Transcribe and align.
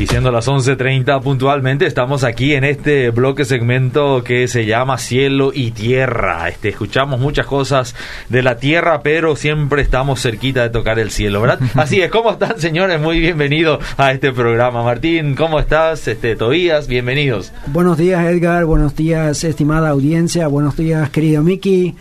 Y 0.00 0.06
siendo 0.06 0.30
las 0.30 0.46
11.30 0.46 1.20
puntualmente, 1.22 1.84
estamos 1.84 2.22
aquí 2.22 2.54
en 2.54 2.62
este 2.62 3.10
bloque 3.10 3.44
segmento 3.44 4.22
que 4.22 4.46
se 4.46 4.64
llama 4.64 4.96
Cielo 4.96 5.50
y 5.52 5.72
Tierra. 5.72 6.48
Este, 6.48 6.68
escuchamos 6.68 7.18
muchas 7.18 7.46
cosas 7.46 7.96
de 8.28 8.44
la 8.44 8.58
tierra, 8.58 9.02
pero 9.02 9.34
siempre 9.34 9.82
estamos 9.82 10.22
cerquita 10.22 10.62
de 10.62 10.70
tocar 10.70 11.00
el 11.00 11.10
cielo, 11.10 11.40
¿verdad? 11.40 11.58
Así 11.74 12.00
es, 12.00 12.12
¿cómo 12.12 12.30
están 12.30 12.60
señores? 12.60 13.00
Muy 13.00 13.18
bienvenidos 13.18 13.84
a 13.96 14.12
este 14.12 14.30
programa. 14.30 14.84
Martín, 14.84 15.34
¿cómo 15.34 15.58
estás? 15.58 16.06
Este, 16.06 16.36
Tobías, 16.36 16.86
bienvenidos. 16.86 17.52
Buenos 17.66 17.98
días 17.98 18.24
Edgar, 18.24 18.66
buenos 18.66 18.94
días 18.94 19.42
estimada 19.42 19.88
audiencia, 19.88 20.46
buenos 20.46 20.76
días 20.76 21.10
querido 21.10 21.42
Miki. 21.42 21.96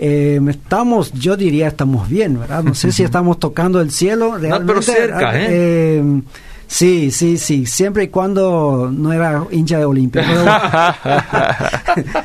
Eh, 0.00 0.40
estamos, 0.48 1.12
yo 1.12 1.36
diría 1.36 1.68
estamos 1.68 2.08
bien, 2.08 2.40
¿verdad? 2.40 2.64
No 2.64 2.74
sé 2.74 2.90
si 2.90 3.02
estamos 3.04 3.38
tocando 3.38 3.80
el 3.80 3.92
cielo. 3.92 4.38
Realmente, 4.38 4.58
no, 4.58 4.66
pero 4.66 4.82
cerca, 4.82 5.40
¿eh? 5.40 5.46
eh 5.50 6.22
Sí, 6.68 7.10
sí, 7.10 7.38
sí, 7.38 7.64
siempre 7.64 8.04
y 8.04 8.08
cuando 8.08 8.90
no 8.92 9.10
era 9.10 9.42
hincha 9.50 9.78
de 9.78 9.86
Olimpia. 9.86 10.22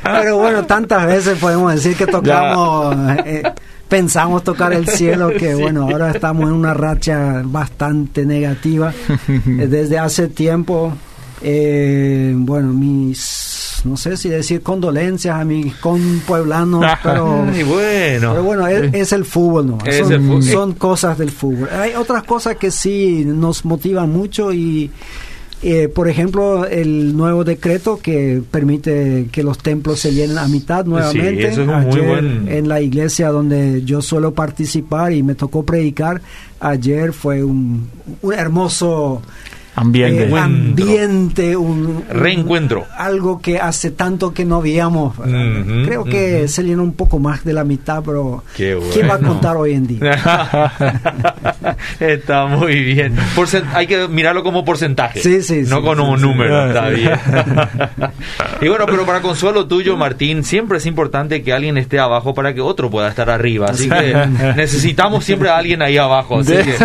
Pero, 0.03 0.37
bueno, 0.37 0.63
tantas 0.67 1.07
veces 1.07 1.39
podemos 1.39 1.73
decir 1.73 1.95
que 1.95 2.05
tocamos, 2.05 2.93
eh, 3.25 3.41
pensamos 3.87 4.43
tocar 4.43 4.73
el 4.73 4.85
cielo, 4.85 5.29
que 5.29 5.55
bueno, 5.55 5.83
ahora 5.83 6.11
estamos 6.11 6.43
en 6.49 6.55
una 6.55 6.73
racha 6.73 7.41
bastante 7.45 8.25
negativa. 8.25 8.93
Desde 9.45 9.97
hace 9.97 10.27
tiempo, 10.27 10.93
eh, 11.43 12.33
bueno, 12.35 12.71
mis 12.73 13.63
no 13.83 13.97
sé 13.97 14.15
si 14.15 14.29
decir 14.29 14.61
condolencias 14.61 15.35
a 15.35 15.43
mis 15.43 15.73
pueblanos, 16.25 16.85
pero, 17.03 17.45
bueno. 17.45 18.31
pero 18.31 18.43
bueno, 18.43 18.67
es, 18.67 19.11
el 19.11 19.25
fútbol, 19.25 19.67
¿no? 19.67 20.41
son, 20.41 20.73
cosas 20.73 21.17
del 21.17 21.31
fútbol. 21.31 21.69
Hay 21.69 21.93
otras 21.95 22.23
cosas 22.23 22.55
que 22.55 22.71
sí 22.71 23.23
nos 23.25 23.65
motivan 23.65 24.09
mucho 24.09 24.53
y, 24.53 24.89
eh, 25.61 25.89
por 25.89 26.07
ejemplo, 26.07 26.65
el 26.65 27.15
nuevo 27.15 27.43
decreto 27.43 27.99
que 28.01 28.41
permite 28.49 29.27
que 29.31 29.43
los 29.43 29.57
templos 29.57 29.99
se 29.99 30.13
llenen 30.13 30.37
a 30.37 30.47
mitad 30.47 30.85
nuevamente. 30.85 31.53
Sí, 31.53 31.61
muy 31.61 32.47
En 32.47 32.69
la 32.69 32.79
iglesia 32.79 33.29
donde 33.29 33.83
yo 33.83 34.01
suelo 34.01 34.33
participar 34.33 35.11
y 35.11 35.23
me 35.23 35.35
tocó 35.35 35.63
predicar, 35.63 36.21
ayer 36.61 37.11
fue 37.11 37.43
un, 37.43 37.89
un 38.21 38.33
hermoso 38.33 39.21
ambiente, 39.75 40.23
eh, 40.25 40.37
ambiente 40.37 41.55
un, 41.55 42.03
reencuentro, 42.09 42.85
algo 42.97 43.41
que 43.41 43.59
hace 43.59 43.91
tanto 43.91 44.33
que 44.33 44.45
no 44.45 44.61
veíamos. 44.61 45.15
Creo 45.85 46.03
que 46.03 46.47
se 46.47 46.63
llenó 46.63 46.83
un 46.83 46.93
poco 46.93 47.19
más 47.19 47.43
de 47.43 47.53
la 47.53 47.63
mitad, 47.63 48.03
pero 48.03 48.43
¿qué 48.55 48.75
va 49.07 49.15
a 49.15 49.19
contar 49.19 49.57
hoy 49.57 49.73
en 49.73 49.87
día? 49.87 50.71
está 51.99 52.45
muy 52.45 52.83
bien. 52.83 53.15
hay 53.73 53.87
que 53.87 54.07
mirarlo 54.07 54.43
como 54.43 54.63
porcentaje, 54.65 55.21
sí, 55.21 55.41
sí, 55.41 55.63
no 55.67 55.81
como 55.81 56.11
un 56.11 56.21
número. 56.21 56.67
Está 56.67 56.89
bien. 56.89 57.11
y 58.61 58.67
bueno, 58.67 58.85
pero 58.85 59.05
para 59.05 59.21
consuelo 59.21 59.67
tuyo, 59.67 59.97
Martín, 59.97 60.43
siempre 60.43 60.77
es 60.77 60.85
importante 60.85 61.43
que 61.43 61.53
alguien 61.53 61.77
esté 61.77 61.99
abajo 61.99 62.33
para 62.33 62.53
que 62.53 62.61
otro 62.61 62.89
pueda 62.89 63.09
estar 63.09 63.29
arriba. 63.29 63.67
Así 63.69 63.89
que 63.89 64.13
necesitamos 64.55 65.25
siempre 65.25 65.49
a 65.49 65.57
alguien 65.57 65.81
ahí 65.81 65.97
abajo. 65.97 66.39
Así 66.39 66.53
que 66.53 66.75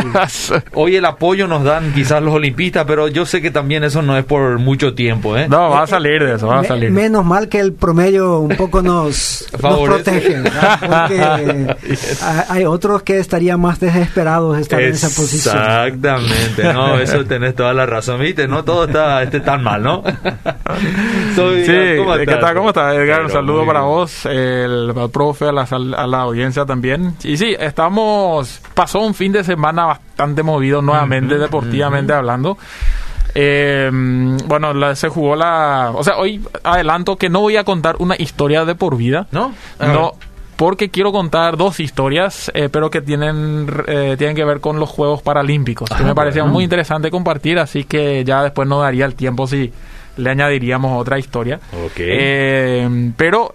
hoy 0.75 0.97
el 0.97 1.05
apoyo 1.05 1.47
nos 1.47 1.64
dan 1.64 1.92
quizás 1.92 2.22
los 2.22 2.34
olimpistas 2.34 2.77
pero 2.86 3.08
yo 3.08 3.26
sé 3.26 3.40
que 3.40 3.50
también 3.50 3.84
eso 3.84 4.02
no 4.02 4.16
es 4.16 4.24
por 4.24 4.58
mucho 4.58 4.94
tiempo, 4.94 5.36
¿eh? 5.36 5.48
No, 5.48 5.70
va 5.70 5.82
a 5.82 5.86
salir 5.86 6.22
de 6.22 6.34
eso, 6.34 6.46
va 6.46 6.60
a 6.60 6.64
salir. 6.64 6.90
Menos 6.90 7.24
mal 7.24 7.48
que 7.48 7.60
el 7.60 7.72
promedio 7.72 8.38
un 8.38 8.56
poco 8.56 8.82
nos, 8.82 9.46
protege, 9.60 10.42
Porque 10.80 11.76
hay 12.48 12.64
otros 12.64 13.02
que 13.02 13.18
estarían 13.18 13.60
más 13.60 13.80
desesperados 13.80 14.58
estar 14.58 14.80
en 14.80 14.92
esa 14.92 15.08
posición. 15.08 15.56
Exactamente, 15.56 16.72
no, 16.72 16.94
eso 17.00 17.24
tenés 17.24 17.54
toda 17.54 17.72
la 17.74 17.86
razón, 17.86 18.20
¿viste? 18.20 18.48
No 18.48 18.64
todo 18.64 18.84
está 18.84 19.22
este, 19.22 19.40
tan 19.40 19.62
mal, 19.62 19.82
¿no? 19.82 20.02
Soy, 21.34 21.64
sí, 21.64 21.72
¿cómo 21.98 22.14
estás? 22.14 22.34
¿qué 22.34 22.40
tal? 22.40 22.54
¿Cómo 22.54 22.68
estás, 22.68 22.94
Edgar? 22.94 23.24
un 23.24 23.30
saludo 23.30 23.66
para 23.66 23.80
vos, 23.82 24.26
el, 24.26 24.92
profe, 25.12 25.47
a 25.47 25.53
la, 25.53 25.62
a 25.62 26.06
la 26.06 26.20
audiencia 26.20 26.64
también. 26.64 27.14
Y 27.24 27.36
sí, 27.36 27.54
estamos, 27.58 28.60
pasó 28.74 29.00
un 29.00 29.14
fin 29.14 29.32
de 29.32 29.44
semana 29.44 29.86
bastante 29.86 30.07
movido 30.42 30.82
nuevamente, 30.82 31.38
deportivamente 31.38 32.12
hablando. 32.12 32.58
Eh, 33.34 33.90
bueno, 34.46 34.94
se 34.94 35.08
jugó 35.08 35.36
la... 35.36 35.92
O 35.94 36.02
sea, 36.02 36.16
hoy 36.16 36.40
adelanto 36.64 37.16
que 37.16 37.28
no 37.28 37.40
voy 37.40 37.56
a 37.56 37.64
contar 37.64 37.96
una 37.98 38.16
historia 38.16 38.64
de 38.64 38.74
por 38.74 38.96
vida. 38.96 39.26
¿No? 39.30 39.54
no, 39.80 40.14
porque 40.58 40.90
quiero 40.90 41.12
contar 41.12 41.56
dos 41.56 41.78
historias, 41.78 42.50
eh, 42.52 42.68
pero 42.68 42.90
que 42.90 43.00
tienen, 43.00 43.68
eh, 43.86 44.16
tienen 44.18 44.34
que 44.34 44.44
ver 44.44 44.58
con 44.58 44.80
los 44.80 44.90
Juegos 44.90 45.22
Paralímpicos, 45.22 45.88
que 45.88 46.02
me 46.02 46.10
ah, 46.10 46.14
parecía 46.16 46.44
muy 46.44 46.64
interesante 46.64 47.12
compartir, 47.12 47.60
así 47.60 47.84
que 47.84 48.24
ya 48.24 48.42
después 48.42 48.66
no 48.66 48.80
daría 48.80 49.04
el 49.04 49.14
tiempo 49.14 49.46
si 49.46 49.72
le 50.16 50.30
añadiríamos 50.30 51.00
otra 51.00 51.16
historia. 51.16 51.60
Eh, 51.96 53.12
pero, 53.16 53.52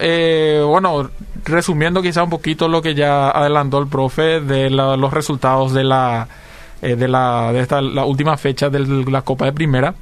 bueno, 0.65 1.09
resumiendo 1.43 2.01
quizá 2.01 2.23
un 2.23 2.29
poquito 2.29 2.69
lo 2.69 2.81
que 2.81 2.95
ya 2.95 3.31
adelantó 3.31 3.79
el 3.79 3.87
profe 3.87 4.39
de 4.39 4.69
los 4.69 5.11
resultados 5.11 5.73
de 5.73 5.83
la 5.83 6.29
eh, 6.83 6.95
de, 6.95 7.07
la, 7.07 7.51
de 7.53 7.61
esta, 7.61 7.81
la 7.81 8.05
última 8.05 8.37
fecha 8.37 8.69
de 8.69 8.79
la 8.79 9.21
Copa 9.21 9.45
de 9.45 9.53
Primera. 9.53 9.93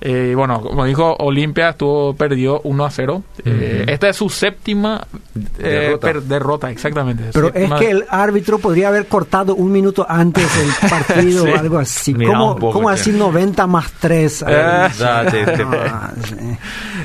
Eh, 0.00 0.34
bueno, 0.36 0.60
como 0.60 0.84
dijo, 0.84 1.16
Olimpia 1.20 1.70
estuvo 1.70 2.14
perdió 2.14 2.60
1 2.64 2.84
a 2.84 2.90
0. 2.90 3.22
Eh, 3.44 3.86
esta 3.88 4.10
es 4.10 4.16
su 4.16 4.28
séptima 4.28 5.06
eh, 5.58 5.96
derrota. 6.24 6.70
exactamente. 6.70 7.30
Pero 7.32 7.52
es 7.54 7.72
que 7.72 7.90
el 7.90 8.04
árbitro 8.08 8.58
podría 8.58 8.88
haber 8.88 9.06
cortado 9.06 9.54
un 9.54 9.72
minuto 9.72 10.04
antes 10.08 10.44
el 10.58 10.88
partido 10.90 11.44
o 11.44 11.56
algo 11.56 11.78
así. 11.78 12.14
¿Cómo, 12.14 12.90
así 12.90 13.12
90 13.12 13.66
más 13.66 13.90
3? 14.00 14.44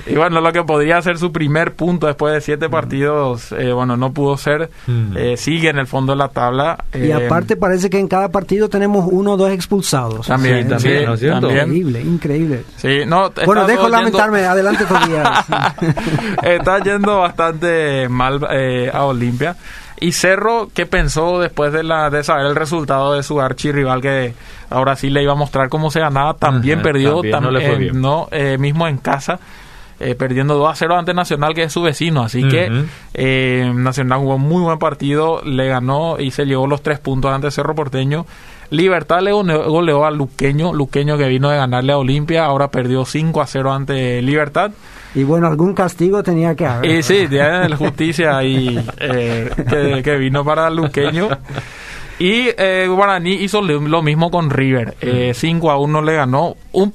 y 0.06 0.16
bueno, 0.16 0.42
lo 0.42 0.52
que 0.52 0.64
podría 0.64 1.02
ser 1.02 1.18
su 1.18 1.32
primer 1.32 1.74
punto 1.76 2.08
después 2.08 2.34
de 2.34 2.42
siete 2.42 2.68
mm. 2.68 2.72
partidos, 2.72 3.56
bueno, 3.74 3.98
no 3.98 4.12
pudo 4.12 4.38
ser. 4.38 4.70
Mm. 4.88 5.36
sigue 5.38 5.70
en 5.70 5.78
el 5.78 5.88
fondo 5.88 6.14
de 6.14 6.18
la 6.18 6.30
tabla. 6.30 6.84
y 6.94 7.12
aparte 7.12 7.56
parece 7.56 7.90
que 7.90 8.00
en 8.00 8.08
cada 8.08 8.30
partido 8.30 8.70
tenemos 8.70 9.08
uno 9.10 9.34
o 9.34 9.38
dos 9.38 9.52
expulsados. 9.52 10.28
También, 10.28 10.68
también, 10.68 11.10
Increíble, 11.12 12.02
increíble. 12.02 12.64
Sí, 12.78 13.00
no, 13.06 13.32
bueno, 13.46 13.66
dejo 13.66 13.90
lamentarme, 13.90 14.46
adelante 14.46 14.86
todavía. 14.86 15.46
está 16.44 16.80
yendo 16.80 17.20
bastante 17.20 18.08
mal 18.10 18.46
eh, 18.52 18.90
a 18.94 19.06
Olimpia. 19.06 19.56
Y 20.00 20.14
Cerro, 20.14 20.70
¿qué 20.74 20.88
pensó 20.88 21.40
después 21.40 21.72
de, 21.72 21.84
la, 21.84 22.10
de 22.10 22.24
saber 22.24 22.48
el 22.48 22.56
resultado 22.56 23.14
de 23.14 23.22
su 23.22 23.40
archirrival 23.40 24.02
que 24.02 24.34
ahora 24.72 24.96
sí 24.96 25.12
le 25.12 25.22
iba 25.22 25.34
a 25.34 25.36
mostrar 25.36 25.70
cómo 25.70 25.92
se 25.92 26.00
ganaba? 26.00 26.34
También 26.34 26.82
perdió, 26.82 27.22
también, 27.22 28.02
no, 28.02 28.28
eh, 28.32 28.58
mismo 28.58 28.88
en 28.88 28.98
casa. 28.98 29.40
Eh, 30.04 30.16
perdiendo 30.16 30.56
2 30.56 30.72
a 30.72 30.76
0 30.76 30.98
ante 30.98 31.14
Nacional, 31.14 31.54
que 31.54 31.64
es 31.64 31.72
su 31.72 31.82
vecino. 31.82 32.24
Así 32.24 32.48
que 32.48 32.70
Nacional 33.74 34.20
jugó 34.20 34.38
muy 34.38 34.64
buen 34.64 34.80
partido, 34.80 35.42
le 35.44 35.68
ganó 35.68 36.20
y 36.20 36.32
se 36.32 36.46
llevó 36.46 36.66
los 36.66 36.82
tres 36.82 37.00
puntos 37.00 37.32
ante 37.32 37.52
Cerro 37.52 37.76
Porteño. 37.76 38.26
Libertad 38.72 39.22
le 39.22 39.34
goleó 39.34 40.06
a 40.06 40.12
Luqueño, 40.12 40.74
Luqueño 40.74 41.18
que 41.18 41.28
vino 41.28 41.50
de 41.50 41.58
ganarle 41.58 41.92
a 41.92 41.98
Olimpia, 41.98 42.46
ahora 42.46 42.72
perdió 42.72 43.04
5 43.04 43.42
a 43.42 43.46
0 43.46 43.74
ante 43.74 44.22
Libertad. 44.22 44.72
Y 45.14 45.24
bueno, 45.24 45.48
algún 45.48 45.74
castigo 45.74 46.24
tenía 46.24 46.56
que 46.56 46.66
haber. 46.66 46.90
Y 46.90 47.04
sí, 47.04 47.28
de 47.28 47.68
la 47.68 47.76
justicia 47.76 48.38
ahí 48.38 48.80
eh, 48.98 50.02
que, 50.04 50.16
vino 50.16 50.46
para 50.46 50.70
Luqueño. 50.70 51.28
Y 52.22 52.50
eh, 52.56 52.88
Guaraní 52.88 53.34
hizo 53.34 53.64
lo 53.64 54.02
mismo 54.04 54.30
con 54.30 54.52
River. 54.52 54.96
5 55.34 55.68
eh, 55.68 55.72
a 55.72 55.78
1 55.78 56.02
le 56.04 56.14
ganó. 56.14 56.56
Un, 56.72 56.92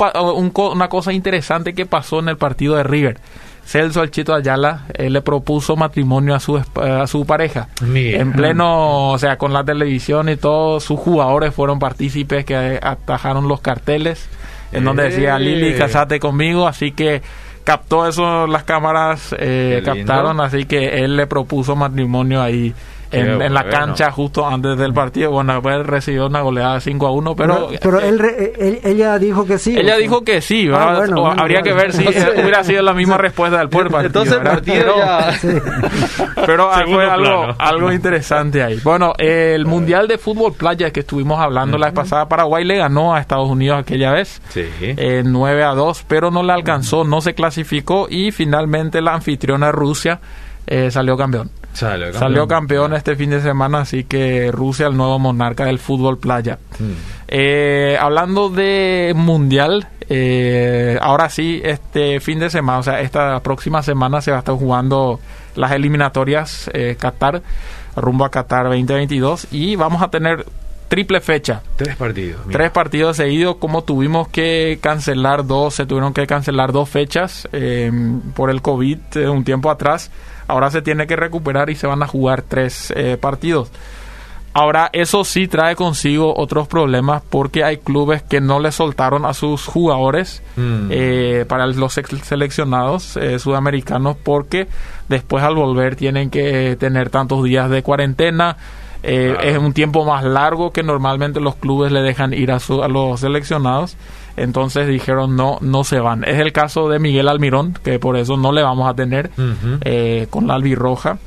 una 0.54 0.88
cosa 0.88 1.12
interesante 1.12 1.74
que 1.74 1.84
pasó 1.84 2.20
en 2.20 2.28
el 2.28 2.36
partido 2.36 2.76
de 2.76 2.84
River. 2.84 3.18
Celso 3.64 4.00
Alchito 4.00 4.32
Ayala 4.32 4.84
le 4.96 5.20
propuso 5.22 5.74
matrimonio 5.74 6.36
a 6.36 6.38
su 6.38 6.62
a 6.76 7.06
su 7.08 7.26
pareja. 7.26 7.66
En 7.82 8.32
pleno, 8.34 9.10
o 9.10 9.18
sea, 9.18 9.36
con 9.36 9.52
la 9.52 9.64
televisión 9.64 10.28
y 10.28 10.36
todos 10.36 10.84
sus 10.84 11.00
jugadores 11.00 11.52
fueron 11.52 11.80
partícipes 11.80 12.44
que 12.44 12.78
atajaron 12.80 13.48
los 13.48 13.60
carteles 13.60 14.28
en 14.70 14.84
donde 14.84 15.04
decía 15.04 15.40
Lili, 15.40 15.74
casate 15.74 16.20
conmigo, 16.20 16.68
así 16.68 16.92
que 16.92 17.22
captó 17.64 18.06
eso 18.06 18.46
las 18.46 18.62
cámaras 18.62 19.34
eh, 19.38 19.82
captaron, 19.84 20.40
así 20.40 20.66
que 20.66 21.02
él 21.04 21.16
le 21.16 21.26
propuso 21.26 21.74
matrimonio 21.74 22.40
ahí 22.42 22.72
en, 23.10 23.54
la 23.54 23.64
cancha 23.64 24.10
justo 24.10 24.46
antes 24.46 24.76
del 24.76 24.92
partido. 24.92 25.30
Bueno, 25.30 25.54
después 25.54 25.86
recibió 25.86 26.26
una 26.26 26.40
goleada 26.40 26.74
de 26.74 26.80
5 26.80 27.06
a 27.06 27.10
1, 27.10 27.36
pero... 27.36 27.68
Pero, 27.80 28.00
él, 28.00 28.80
ella 28.84 29.18
dijo 29.18 29.46
que 29.46 29.58
sí. 29.58 29.76
Ella 29.76 29.96
dijo 29.96 30.22
que 30.22 30.40
sí, 30.40 30.68
ah, 30.72 31.02
habría 31.36 31.62
que 31.62 31.72
ver 31.72 31.92
si 31.92 32.06
hubiera 32.08 32.64
sido 32.64 32.82
la 32.82 32.92
misma 32.92 33.16
respuesta 33.18 33.58
del 33.58 33.68
pueblo. 33.68 34.00
Entonces 34.00 34.34
el 34.34 34.42
partido 34.42 34.96
ya... 34.96 35.32
Pero 36.46 36.70
fue 36.86 37.10
algo, 37.10 37.54
algo 37.58 37.92
interesante 37.92 38.62
ahí. 38.62 38.78
Bueno, 38.82 39.14
el 39.18 39.66
Mundial 39.66 40.06
de 40.06 40.18
Fútbol 40.18 40.52
Playa 40.52 40.90
que 40.90 41.00
estuvimos 41.00 41.40
hablando 41.40 41.78
la 41.78 41.86
vez 41.86 41.94
pasada, 41.94 42.28
Paraguay 42.28 42.64
le 42.64 42.76
ganó 42.76 43.14
a 43.14 43.20
Estados 43.20 43.48
Unidos 43.48 43.80
aquella 43.80 44.12
vez. 44.12 44.40
Sí. 44.50 44.64
9 45.24 45.64
a 45.64 45.74
2, 45.74 46.04
pero 46.06 46.30
no 46.30 46.42
le 46.42 46.52
alcanzó, 46.52 47.04
no 47.04 47.20
se 47.20 47.34
clasificó 47.34 48.06
y 48.08 48.30
finalmente 48.32 49.00
la 49.00 49.14
anfitriona 49.14 49.72
Rusia 49.72 50.20
eh, 50.66 50.90
salió 50.90 51.16
campeón. 51.16 51.50
Salió 51.76 52.48
campeón. 52.48 52.94
este 52.94 53.16
fin 53.16 53.30
de 53.30 53.40
semana, 53.40 53.80
así 53.80 54.04
que 54.04 54.50
Rusia, 54.52 54.86
el 54.86 54.96
nuevo 54.96 55.18
monarca 55.18 55.64
del 55.64 55.78
fútbol 55.78 56.18
playa. 56.18 56.58
Mm. 56.78 56.92
Eh, 57.28 57.98
hablando 58.00 58.48
de 58.48 59.12
mundial, 59.14 59.88
eh, 60.08 60.98
ahora 61.00 61.28
sí, 61.28 61.60
este 61.64 62.20
fin 62.20 62.38
de 62.38 62.50
semana, 62.50 62.78
o 62.78 62.82
sea, 62.82 63.00
esta 63.00 63.40
próxima 63.40 63.82
semana 63.82 64.20
se 64.20 64.30
va 64.30 64.38
a 64.38 64.40
estar 64.40 64.54
jugando 64.54 65.20
las 65.54 65.72
eliminatorias 65.72 66.70
eh, 66.72 66.96
Qatar, 66.98 67.42
rumbo 67.96 68.24
a 68.24 68.30
Qatar 68.30 68.64
2022, 68.66 69.48
y 69.50 69.76
vamos 69.76 70.02
a 70.02 70.08
tener 70.08 70.44
triple 70.88 71.20
fecha. 71.20 71.62
Tres 71.76 71.96
partidos. 71.96 72.40
Tres 72.50 72.70
partidos 72.70 73.16
seguidos, 73.16 73.56
como 73.56 73.82
tuvimos 73.84 74.28
que 74.28 74.78
cancelar 74.80 75.46
dos, 75.46 75.74
se 75.74 75.86
tuvieron 75.86 76.14
que 76.14 76.26
cancelar 76.26 76.72
dos 76.72 76.88
fechas 76.88 77.48
eh, 77.52 77.90
por 78.34 78.50
el 78.50 78.62
COVID 78.62 78.98
eh, 79.14 79.28
un 79.28 79.44
tiempo 79.44 79.70
atrás. 79.70 80.10
Ahora 80.48 80.70
se 80.70 80.82
tiene 80.82 81.06
que 81.06 81.16
recuperar 81.16 81.70
y 81.70 81.76
se 81.76 81.86
van 81.86 82.02
a 82.02 82.06
jugar 82.06 82.42
tres 82.42 82.92
eh, 82.96 83.16
partidos. 83.20 83.70
Ahora, 84.52 84.88
eso 84.94 85.22
sí 85.24 85.48
trae 85.48 85.76
consigo 85.76 86.34
otros 86.34 86.66
problemas 86.66 87.22
porque 87.28 87.62
hay 87.62 87.76
clubes 87.76 88.22
que 88.22 88.40
no 88.40 88.58
le 88.58 88.72
soltaron 88.72 89.26
a 89.26 89.34
sus 89.34 89.66
jugadores 89.66 90.42
mm. 90.56 91.46
para 91.46 91.66
los 91.66 91.92
seleccionados 91.92 93.18
sudamericanos 93.38 94.16
porque 94.16 94.66
después 95.10 95.44
al 95.44 95.56
volver 95.56 95.94
tienen 95.94 96.30
que 96.30 96.74
tener 96.80 97.10
tantos 97.10 97.44
días 97.44 97.68
de 97.68 97.82
cuarentena 97.82 98.56
eh, 99.02 99.36
es 99.42 99.58
un 99.58 99.72
tiempo 99.72 100.04
más 100.04 100.24
largo 100.24 100.72
que 100.72 100.82
normalmente 100.82 101.40
los 101.40 101.56
clubes 101.56 101.92
le 101.92 102.02
dejan 102.02 102.32
ir 102.32 102.50
a, 102.50 102.58
los 102.88 103.20
seleccionados. 103.20 103.96
Entonces 104.36 104.86
dijeron 104.88 105.36
no, 105.36 105.58
no 105.60 105.84
se 105.84 105.98
van. 106.00 106.24
Es 106.24 106.38
el 106.40 106.52
caso 106.52 106.88
de 106.88 106.98
Miguel 106.98 107.28
Almirón, 107.28 107.74
que 107.82 107.98
por 107.98 108.16
eso 108.16 108.36
no 108.36 108.52
le 108.52 108.62
vamos 108.62 108.88
a 108.88 108.94
tener 108.94 109.30
eh, 109.82 110.26
con 110.30 110.46
la 110.46 110.54
albirroja. 110.54 111.18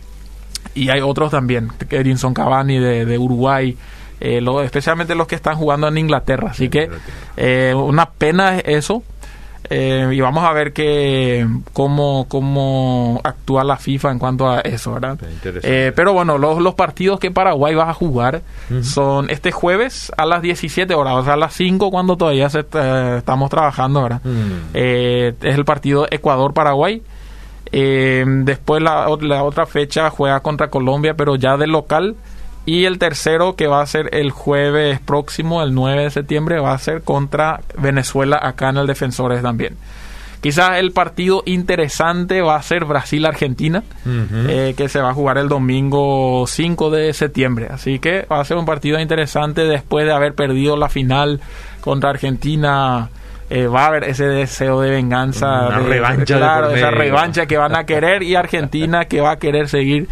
Y 0.76 0.90
hay 0.90 1.02
otros 1.02 1.32
también, 1.32 1.70
Edinson 1.90 2.34
Cavani 2.34 2.78
de, 2.78 3.06
de 3.06 3.18
Uruguay, 3.18 3.76
eh, 4.22 4.46
especialmente 4.64 5.16
los 5.16 5.28
que 5.28 5.36
están 5.36 5.56
jugando 5.56 5.88
en 5.88 5.98
Inglaterra. 5.98 6.52
Así 6.52 6.70
que 6.70 6.90
una 7.74 8.12
pena 8.12 8.60
eso, 8.60 9.04
eh, 9.70 10.10
y 10.12 10.20
vamos 10.22 10.44
a 10.44 10.52
ver 10.54 10.74
que 10.74 11.48
cómo, 11.74 12.26
cómo 12.28 13.22
actúa 13.24 13.64
la 13.64 13.78
FIFA 13.78 14.12
en 14.12 14.20
cuanto 14.20 14.50
a 14.50 14.62
eso, 14.62 14.94
¿verdad? 14.94 15.18
Eh, 15.64 15.92
pero 15.96 16.14
bueno, 16.14 16.38
los, 16.38 16.60
los 16.60 16.74
partidos 16.74 17.20
que 17.20 17.30
Paraguay 17.30 17.76
va 17.76 17.90
a 17.90 17.94
jugar 17.94 18.42
son 18.82 19.30
este 19.30 19.52
jueves 19.52 20.12
a 20.18 20.26
las 20.26 20.42
17 20.42 20.94
horas, 20.96 21.14
o 21.16 21.24
sea, 21.24 21.34
a 21.34 21.38
las 21.38 21.54
5 21.54 21.92
cuando 21.92 22.18
todavía 22.18 22.50
se, 22.50 22.60
eh, 22.60 23.16
estamos 23.20 23.50
trabajando, 23.50 24.04
¿verdad? 24.04 24.22
es 24.74 25.56
el 25.56 25.66
partido 25.66 26.08
Ecuador-Paraguay. 26.10 27.04
después 27.72 28.82
la, 28.82 29.08
la 29.22 29.44
otra 29.44 29.66
fecha 29.66 30.10
juega 30.10 30.40
contra 30.40 30.70
Colombia, 30.70 31.14
pero 31.16 31.36
ya 31.36 31.58
de 31.58 31.68
local. 31.68 32.16
Y 32.70 32.86
el 32.86 33.00
tercero, 33.00 33.56
que 33.56 33.66
va 33.66 33.82
a 33.82 33.86
ser 33.88 34.10
el 34.14 34.30
jueves 34.30 35.00
próximo, 35.00 35.64
el 35.64 35.74
9 35.74 36.04
de 36.04 36.12
septiembre, 36.12 36.60
va 36.60 36.74
a 36.74 36.78
ser 36.78 37.02
contra 37.02 37.62
Venezuela 37.76 38.40
acá 38.40 38.70
en 38.70 38.78
el 38.78 38.86
Defensores 38.86 39.42
también. 39.42 39.76
Quizás 40.40 40.78
el 40.78 40.92
partido 40.92 41.42
interesante 41.48 42.42
va 42.42 42.58
a 42.58 42.62
ser 42.62 42.86
Brasil-Argentina, 42.86 43.82
eh, 44.06 44.76
que 44.78 44.88
se 44.88 45.00
va 45.00 45.10
a 45.10 45.14
jugar 45.16 45.40
el 45.40 45.50
domingo 45.50 46.46
5 46.46 46.92
de 46.92 47.12
septiembre. 47.14 47.70
Así 47.72 47.98
que 47.98 48.28
va 48.32 48.40
a 48.40 48.46
ser 48.46 48.58
un 48.58 48.68
partido 48.68 49.00
interesante 49.00 49.64
después 49.64 50.06
de 50.06 50.12
haber 50.12 50.36
perdido 50.36 50.78
la 50.78 50.90
final 50.90 51.42
contra 51.82 52.12
Argentina. 52.12 53.10
Eh, 53.50 53.66
va 53.66 53.86
a 53.86 53.88
haber 53.88 54.04
ese 54.04 54.26
deseo 54.26 54.80
de 54.82 54.92
venganza, 54.92 55.70
de, 55.70 55.80
revancha 55.80 56.38
claro, 56.38 56.70
esa 56.70 56.92
revancha 56.92 57.48
que 57.48 57.58
van 57.58 57.76
a 57.76 57.86
querer 57.88 58.22
y 58.22 58.36
Argentina 58.36 59.06
que 59.06 59.22
va 59.22 59.32
a 59.32 59.40
querer 59.40 59.68
seguir 59.68 60.08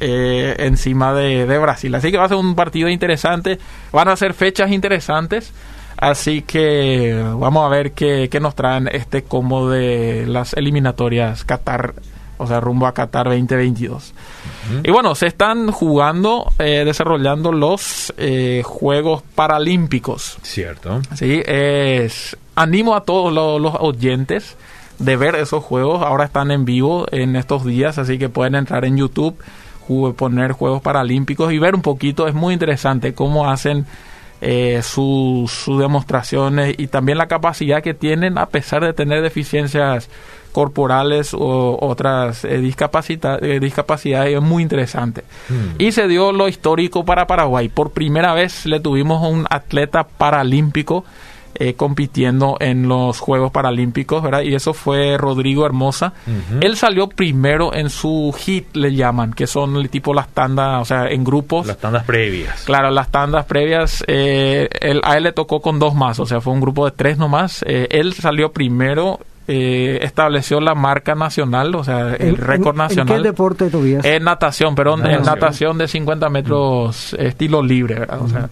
eh, 0.00 0.56
encima 0.58 1.14
de, 1.14 1.58
Brasil. 1.58 1.94
Así 1.94 2.10
que 2.10 2.18
va 2.18 2.24
a 2.24 2.28
ser 2.28 2.36
un 2.36 2.54
partido 2.54 2.88
interesante. 2.88 3.58
Van 3.92 4.08
a 4.08 4.16
ser 4.16 4.34
fechas 4.34 4.70
interesantes. 4.70 5.52
Así 5.96 6.42
que 6.42 7.24
vamos 7.36 7.66
a 7.66 7.68
ver 7.68 7.92
qué, 7.92 8.30
nos 8.40 8.54
traen 8.54 8.88
este 8.92 9.24
combo 9.24 9.68
de 9.68 10.26
las 10.28 10.54
eliminatorias 10.54 11.44
Qatar, 11.44 11.94
o 12.36 12.46
sea, 12.46 12.60
rumbo 12.60 12.86
a 12.86 12.94
Qatar 12.94 13.26
2022. 13.26 14.14
Y 14.84 14.90
bueno, 14.92 15.16
se 15.16 15.26
están 15.26 15.72
jugando, 15.72 16.52
eh, 16.58 16.82
desarrollando 16.84 17.50
los 17.50 18.12
eh, 18.16 18.62
Juegos 18.64 19.22
Paralímpicos. 19.34 20.38
Cierto. 20.42 21.00
Sí, 21.16 21.42
es, 21.44 22.36
animo 22.54 22.94
a 22.94 23.00
todos 23.00 23.32
los 23.32 23.74
oyentes 23.80 24.56
de 24.98 25.16
ver 25.16 25.34
esos 25.36 25.64
juegos. 25.64 26.02
Ahora 26.02 26.24
están 26.24 26.50
en 26.50 26.64
vivo 26.64 27.06
en 27.10 27.36
estos 27.36 27.64
días, 27.64 27.98
así 27.98 28.18
que 28.18 28.28
pueden 28.28 28.54
entrar 28.54 28.84
en 28.84 28.96
YouTube 28.96 29.36
poner 30.16 30.52
Juegos 30.52 30.82
Paralímpicos 30.82 31.52
y 31.52 31.58
ver 31.58 31.74
un 31.74 31.82
poquito, 31.82 32.28
es 32.28 32.34
muy 32.34 32.54
interesante 32.54 33.14
cómo 33.14 33.50
hacen 33.50 33.86
eh, 34.40 34.82
sus, 34.84 35.64
demostraciones 35.66 36.76
y 36.78 36.86
también 36.86 37.18
la 37.18 37.26
capacidad 37.26 37.82
que 37.82 37.92
tienen 37.92 38.38
a 38.38 38.46
pesar 38.46 38.84
de 38.84 38.92
tener 38.92 39.20
deficiencias 39.20 40.08
corporales 40.52 41.34
o 41.34 41.76
otras 41.80 42.44
eh, 42.44 42.54
eh, 42.54 43.60
discapacidades 43.60 44.34
es 44.36 44.42
muy 44.42 44.62
interesante. 44.62 45.24
Hmm. 45.48 45.74
Y 45.78 45.90
se 45.90 46.06
dio 46.06 46.30
lo 46.30 46.48
histórico 46.48 47.04
para 47.04 47.26
Paraguay. 47.26 47.68
Por 47.68 47.90
primera 47.90 48.32
vez 48.32 48.64
le 48.64 48.78
tuvimos 48.78 49.28
un 49.28 49.44
atleta 49.50 50.04
paralímpico 50.04 51.04
eh, 51.60 51.74
compitiendo 51.74 52.56
en 52.60 52.86
los 52.86 53.18
Juegos 53.18 53.50
Paralímpicos, 53.50 54.22
¿verdad? 54.22 54.42
Y 54.42 54.54
eso 54.54 54.74
fue 54.74 55.16
Rodrigo 55.18 55.66
Hermosa. 55.66 56.12
Él 56.60 56.76
salió 56.76 57.08
primero 57.08 57.74
en 57.74 57.90
su 57.90 58.32
hit, 58.38 58.76
le 58.76 58.94
llaman, 58.94 59.32
que 59.32 59.48
son 59.48 59.74
el 59.74 59.90
tipo 59.90 60.14
las 60.14 60.28
tandas, 60.28 60.80
o 60.80 60.84
sea, 60.84 61.08
en 61.08 61.24
grupos. 61.24 61.66
Las 61.66 61.78
tandas 61.78 62.04
previas. 62.04 62.62
Claro, 62.62 62.92
las 62.92 63.10
tandas 63.10 63.44
previas, 63.46 64.04
eh, 64.06 64.68
a 65.02 65.16
él 65.16 65.24
le 65.24 65.32
tocó 65.32 65.60
con 65.60 65.80
dos 65.80 65.96
más, 65.96 66.20
o 66.20 66.26
sea, 66.26 66.40
fue 66.40 66.52
un 66.52 66.60
grupo 66.60 66.84
de 66.84 66.92
tres 66.92 67.18
nomás. 67.18 67.64
Eh, 67.66 67.88
él 67.90 68.12
salió 68.12 68.52
primero 68.52 69.18
estableció 69.50 70.60
la 70.60 70.74
marca 70.74 71.14
nacional, 71.14 71.74
o 71.74 71.82
sea, 71.82 72.14
el 72.16 72.36
récord 72.36 72.76
nacional. 72.76 73.16
¿En 73.16 73.22
qué 73.22 73.28
deporte 73.30 73.70
tuviste? 73.70 74.16
En 74.16 74.24
natación, 74.24 74.74
perdón, 74.74 75.06
en 75.06 75.22
natación 75.22 75.78
de 75.78 75.88
50 75.88 76.28
metros 76.28 77.14
estilo 77.14 77.62
libre, 77.62 77.94
¿verdad? 77.98 78.20
O 78.20 78.28
sea, 78.28 78.50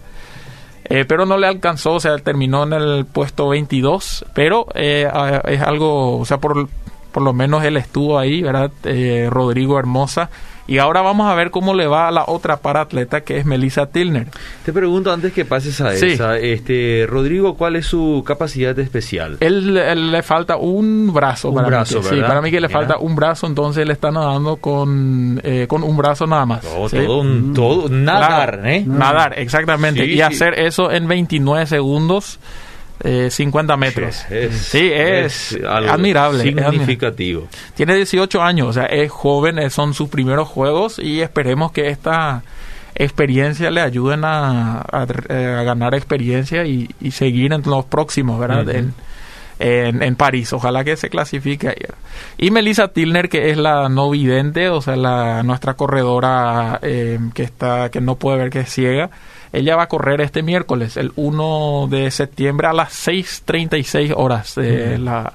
eh, 0.89 1.05
pero 1.05 1.25
no 1.25 1.37
le 1.37 1.47
alcanzó, 1.47 1.93
o 1.93 1.99
sea, 1.99 2.17
terminó 2.17 2.63
en 2.63 2.73
el 2.73 3.05
puesto 3.05 3.49
22, 3.49 4.25
pero 4.33 4.67
eh, 4.73 5.09
es 5.45 5.61
algo, 5.61 6.17
o 6.17 6.25
sea, 6.25 6.37
por, 6.37 6.69
por 7.11 7.23
lo 7.23 7.33
menos 7.33 7.63
él 7.63 7.77
estuvo 7.77 8.17
ahí, 8.17 8.41
¿verdad? 8.41 8.71
Eh, 8.83 9.27
Rodrigo 9.29 9.79
Hermosa 9.79 10.29
y 10.67 10.79
ahora 10.79 11.01
vamos 11.01 11.31
a 11.31 11.35
ver 11.35 11.49
cómo 11.49 11.73
le 11.73 11.87
va 11.87 12.07
a 12.07 12.11
la 12.11 12.25
otra 12.27 12.57
paratleta 12.57 13.21
que 13.21 13.37
es 13.37 13.45
Melissa 13.45 13.87
Tilner. 13.87 14.27
Te 14.65 14.73
pregunto 14.73 15.11
antes 15.11 15.33
que 15.33 15.45
pases 15.45 15.79
a 15.81 15.93
esa, 15.93 16.37
este 16.37 17.05
Rodrigo, 17.07 17.55
¿cuál 17.55 17.77
es 17.77 17.85
su 17.85 18.23
capacidad 18.25 18.77
especial? 18.77 19.37
Él, 19.39 19.73
le 20.11 20.23
falta 20.23 20.57
un 20.57 21.13
brazo. 21.13 21.49
Un 21.49 21.65
brazo, 21.65 22.03
Sí, 22.03 22.19
para 22.21 22.41
mí 22.41 22.51
que 22.51 22.59
le 22.59 22.69
falta 22.69 22.97
un 22.97 23.15
brazo, 23.15 23.47
entonces 23.47 23.87
le 23.87 23.93
está 23.93 24.11
nadando 24.11 24.57
con, 24.57 25.39
eh, 25.43 25.65
con 25.67 25.83
un 25.83 25.95
brazo 25.95 26.27
nada 26.27 26.45
más. 26.45 26.61
Todo, 26.61 27.19
un, 27.21 27.53
todo, 27.53 27.89
nadar, 27.89 28.61
¿eh? 28.65 28.83
Nadar, 28.85 29.39
exactamente. 29.39 30.05
y 30.05 30.21
hacer 30.21 30.59
eso 30.59 30.91
en 30.91 31.07
29 31.07 31.65
segundos 31.65 32.39
eh, 33.07 33.31
50 33.31 33.77
metros. 33.77 34.25
sí, 34.51 34.91
es, 34.93 35.57
admirable. 35.65 36.43
Significativo. 36.43 37.47
Tiene 37.73 37.95
18 37.95 38.41
años, 38.41 38.67
o 38.67 38.73
sea, 38.73 38.85
es 38.85 39.09
joven, 39.09 39.59
eh, 39.59 39.69
son 39.69 39.93
sus 39.93 40.09
primeros 40.09 40.47
juegos 40.47 40.99
y 40.99 41.21
esperemos 41.21 41.71
que 41.71 41.89
esta 41.89 42.43
experiencia 42.95 43.71
le 43.71 43.81
ayuden 43.81 44.21
a, 44.23 44.85
eh, 45.29 45.61
ganar 45.65 45.95
experiencia 45.95 46.65
y, 46.65 46.89
seguir 47.11 47.53
en 47.53 47.61
los 47.63 47.85
próximos, 47.85 48.39
¿verdad? 48.39 48.67
en, 48.69 48.93
en, 50.03 50.15
París. 50.15 50.51
Ojalá 50.53 50.83
que 50.83 50.97
se 50.97 51.09
clasifique. 51.09 51.75
Y 52.37 52.51
Melissa 52.51 52.89
Tilner, 52.89 53.29
que 53.29 53.51
es 53.51 53.57
la 53.57 53.89
no 53.89 54.09
vidente, 54.09 54.69
o 54.69 54.81
sea, 54.81 54.95
la, 54.95 55.43
nuestra 55.43 55.75
corredora 55.75 56.79
eh, 56.81 57.19
que, 57.33 57.43
está, 57.43 57.89
que 57.89 58.01
no 58.01 58.15
puede 58.15 58.37
ver 58.37 58.49
que 58.49 58.59
es 58.61 58.69
ciega 58.69 59.09
ella 59.57 59.75
va 59.75 59.83
a 59.83 59.87
correr 59.87 60.21
este 60.21 60.43
miércoles, 60.43 60.97
el 60.97 61.11
1 61.15 61.87
de 61.89 62.11
septiembre 62.11 62.67
a 62.67 62.73
las 62.73 63.07
6.36 63.07 64.13
horas 64.15 64.55
de 64.55 64.97
la 64.99 65.33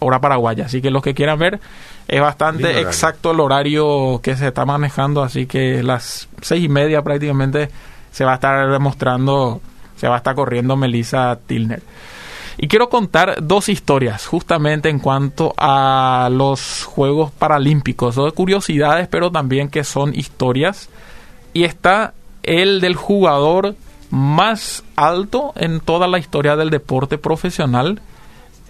hora 0.00 0.20
paraguaya. 0.20 0.66
Así 0.66 0.82
que 0.82 0.90
los 0.90 1.02
que 1.02 1.14
quieran 1.14 1.38
ver, 1.38 1.60
es 2.08 2.20
bastante 2.20 2.80
exacto 2.80 3.30
el 3.30 3.40
horario 3.40 4.20
que 4.22 4.36
se 4.36 4.48
está 4.48 4.64
manejando. 4.64 5.22
Así 5.22 5.46
que 5.46 5.82
las 5.82 6.28
seis 6.40 6.64
y 6.64 6.68
media 6.68 7.02
prácticamente 7.02 7.70
se 8.10 8.24
va 8.24 8.32
a 8.32 8.34
estar 8.34 8.70
demostrando, 8.70 9.60
se 9.96 10.08
va 10.08 10.14
a 10.14 10.18
estar 10.18 10.34
corriendo 10.34 10.76
Melissa 10.76 11.38
Tilner. 11.46 11.82
Y 12.58 12.68
quiero 12.68 12.88
contar 12.90 13.36
dos 13.40 13.68
historias 13.68 14.26
justamente 14.26 14.88
en 14.88 14.98
cuanto 14.98 15.54
a 15.56 16.28
los 16.30 16.84
Juegos 16.84 17.30
Paralímpicos, 17.30 18.14
dos 18.14 18.32
curiosidades, 18.34 19.08
pero 19.08 19.30
también 19.30 19.68
que 19.68 19.84
son 19.84 20.14
historias. 20.14 20.90
Y 21.54 21.64
está 21.64 22.12
el 22.42 22.80
del 22.80 22.94
jugador 22.94 23.74
más 24.10 24.84
alto 24.96 25.52
en 25.56 25.80
toda 25.80 26.06
la 26.06 26.18
historia 26.18 26.56
del 26.56 26.70
deporte 26.70 27.18
profesional 27.18 28.00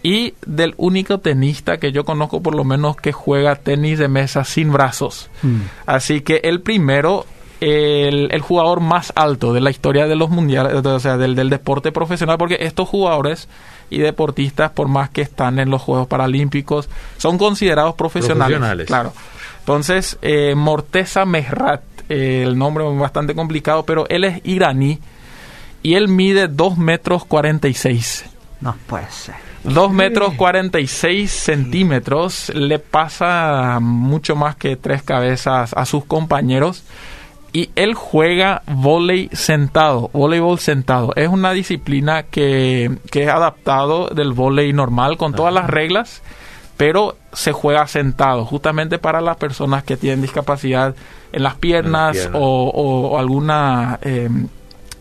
y 0.02 0.34
del 0.44 0.74
único 0.76 1.18
tenista 1.18 1.78
que 1.78 1.92
yo 1.92 2.04
conozco 2.04 2.42
por 2.42 2.54
lo 2.54 2.64
menos 2.64 2.96
que 2.96 3.12
juega 3.12 3.56
tenis 3.56 3.98
de 3.98 4.08
mesa 4.08 4.44
sin 4.44 4.72
brazos. 4.72 5.30
Mm. 5.42 5.60
Así 5.86 6.22
que 6.22 6.40
el 6.44 6.60
primero, 6.60 7.24
el, 7.60 8.28
el 8.32 8.40
jugador 8.40 8.80
más 8.80 9.12
alto 9.14 9.52
de 9.52 9.60
la 9.60 9.70
historia 9.70 10.06
de 10.06 10.16
los 10.16 10.30
mundiales, 10.30 10.74
o 10.84 11.00
sea, 11.00 11.16
del, 11.16 11.34
del 11.34 11.50
deporte 11.50 11.92
profesional, 11.92 12.38
porque 12.38 12.58
estos 12.60 12.88
jugadores 12.88 13.48
y 13.90 13.98
deportistas, 13.98 14.70
por 14.70 14.88
más 14.88 15.10
que 15.10 15.22
están 15.22 15.58
en 15.58 15.70
los 15.70 15.82
Juegos 15.82 16.08
Paralímpicos, 16.08 16.88
son 17.18 17.38
considerados 17.38 17.94
profesionales. 17.94 18.58
Profesionales. 18.58 18.86
Claro. 18.86 19.12
Entonces, 19.60 20.18
eh, 20.22 20.54
Morteza 20.56 21.24
Mehrat, 21.24 21.82
eh, 22.12 22.42
el 22.42 22.58
nombre 22.58 22.88
es 22.88 22.98
bastante 22.98 23.34
complicado, 23.34 23.84
pero 23.84 24.06
él 24.08 24.24
es 24.24 24.40
iraní 24.44 24.98
y 25.82 25.94
él 25.94 26.08
mide 26.08 26.48
2 26.48 26.78
metros 26.78 27.24
46. 27.24 28.24
No 28.60 28.76
puede 28.86 29.10
ser. 29.10 29.34
2 29.64 29.92
metros 29.92 30.34
46 30.34 31.30
centímetros 31.30 32.50
le 32.54 32.78
pasa 32.78 33.78
mucho 33.80 34.34
más 34.34 34.56
que 34.56 34.76
tres 34.76 35.02
cabezas 35.02 35.72
a 35.76 35.86
sus 35.86 36.04
compañeros 36.04 36.82
y 37.52 37.70
él 37.76 37.94
juega 37.94 38.62
volei 38.66 39.28
sentado, 39.32 40.10
voleibol 40.12 40.58
sentado. 40.58 41.12
Es 41.16 41.28
una 41.28 41.52
disciplina 41.52 42.24
que, 42.24 42.98
que 43.10 43.24
es 43.24 43.28
adaptado 43.28 44.08
del 44.08 44.32
volei 44.32 44.72
normal 44.72 45.16
con 45.16 45.34
todas 45.34 45.52
las 45.52 45.68
reglas, 45.68 46.22
pero 46.82 47.14
se 47.32 47.52
juega 47.52 47.86
sentado, 47.86 48.44
justamente 48.44 48.98
para 48.98 49.20
las 49.20 49.36
personas 49.36 49.84
que 49.84 49.96
tienen 49.96 50.20
discapacidad 50.20 50.96
en 51.30 51.42
las 51.44 51.54
piernas, 51.54 52.16
piernas. 52.16 52.40
O, 52.42 52.70
o- 52.74 53.08
o 53.10 53.18
alguna 53.20 54.00
eh, 54.02 54.28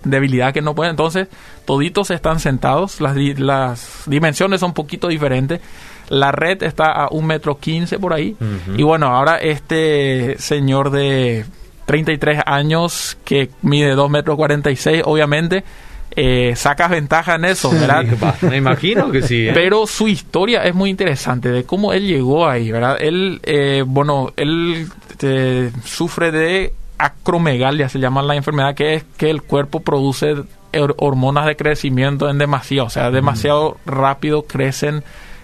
debilidad 0.03 0.53
que 0.53 0.61
no 0.61 0.75
pueden. 0.75 0.91
Entonces, 0.91 1.27
toditos 1.65 2.11
están 2.11 2.39
sentados, 2.39 3.01
las, 3.01 3.15
di- 3.15 3.33
las 3.33 4.03
dimensiones 4.05 4.59
son 4.59 4.69
un 4.69 4.73
poquito 4.75 5.07
diferentes. 5.07 5.59
La 6.09 6.31
red 6.31 6.61
está 6.61 6.91
a 6.91 7.07
un 7.09 7.25
metro 7.25 7.57
quince 7.57 7.97
por 7.97 8.13
ahí. 8.13 8.35
Y 8.77 8.83
bueno, 8.83 9.07
ahora 9.07 9.37
este 9.37 10.35
señor 10.37 10.91
de 10.91 11.45
33 11.87 12.41
años 12.45 13.17
que 13.25 13.49
mide 13.63 13.95
2 13.95 14.07
metros 14.11 14.35
46, 14.37 15.01
obviamente, 15.05 15.63
eh, 16.15 16.53
saca 16.55 16.87
ventaja 16.87 17.35
en 17.35 17.45
eso, 17.45 17.71
¿verdad? 17.71 18.03
Me 18.41 18.57
imagino 18.57 19.11
que 19.11 19.21
sí. 19.21 19.47
¿eh? 19.47 19.51
Pero 19.53 19.87
su 19.87 20.07
historia 20.07 20.63
es 20.65 20.75
muy 20.75 20.89
interesante 20.89 21.49
de 21.49 21.63
cómo 21.63 21.93
él 21.93 22.05
llegó 22.07 22.47
ahí, 22.47 22.71
¿verdad? 22.71 22.97
Él, 22.99 23.39
eh, 23.43 23.83
bueno, 23.85 24.33
él 24.35 24.87
eh, 25.21 25.71
sufre 25.85 26.31
de 26.31 26.73
acromegalia, 26.97 27.89
se 27.89 27.99
llama 27.99 28.21
la 28.21 28.35
enfermedad, 28.35 28.75
que 28.75 28.93
es 28.95 29.03
que 29.17 29.29
el 29.29 29.41
cuerpo 29.41 29.79
produce 29.81 30.35
hor- 30.73 30.95
hormonas 30.97 31.45
de 31.45 31.55
crecimiento 31.55 32.29
en 32.29 32.37
demasiado, 32.37 32.87
o 32.87 32.89
sea, 32.91 33.09
demasiado 33.09 33.77
rápido 33.85 34.43
crecen 34.43 35.03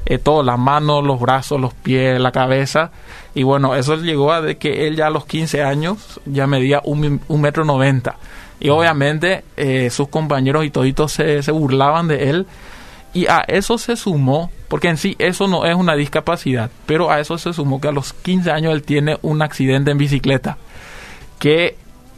eh, 0.10 0.20
todo, 0.20 0.42
las 0.42 0.58
manos, 0.58 1.04
los 1.04 1.20
brazos, 1.20 1.60
los 1.60 1.74
pies, 1.74 2.18
la 2.20 2.32
cabeza. 2.32 2.92
Y 3.36 3.44
bueno, 3.44 3.76
eso 3.76 3.98
llegó 3.98 4.32
a 4.32 4.42
de 4.42 4.58
que 4.58 4.88
él 4.88 4.96
ya 4.96 5.08
a 5.08 5.10
los 5.10 5.26
15 5.26 5.64
años 5.64 6.22
ya 6.26 6.48
medía 6.48 6.82
un, 6.86 7.20
metro 7.42 7.66
noventa. 7.66 8.16
Y 8.62 8.70
obviamente 8.70 9.44
eh, 9.58 9.90
sus 9.90 10.08
compañeros 10.08 10.64
y 10.64 10.70
toditos 10.70 11.12
se, 11.12 11.44
se 11.44 11.52
burlaban 11.52 12.08
de 12.08 12.30
él. 12.30 12.48
Y 13.14 13.28
a 13.28 13.44
eso 13.48 13.78
se 13.78 13.98
sumó, 13.98 14.50
porque 14.70 14.88
en 14.88 14.96
sí 14.96 15.16
eso 15.20 15.48
no 15.48 15.66
es 15.66 15.76
una 15.76 15.96
discapacidad, 15.96 16.70
pero 16.86 17.12
a 17.12 17.20
eso 17.20 17.38
se 17.38 17.52
sumó 17.52 17.82
que 17.82 17.90
a 17.90 17.92
los 17.92 18.14
15 18.14 18.52
años 18.52 18.74
él 18.74 18.84
tiene 18.84 19.18
un 19.24 19.42
accidente 19.42 19.92
en 19.92 19.98
bicicleta 19.98 20.58
que 21.40 21.76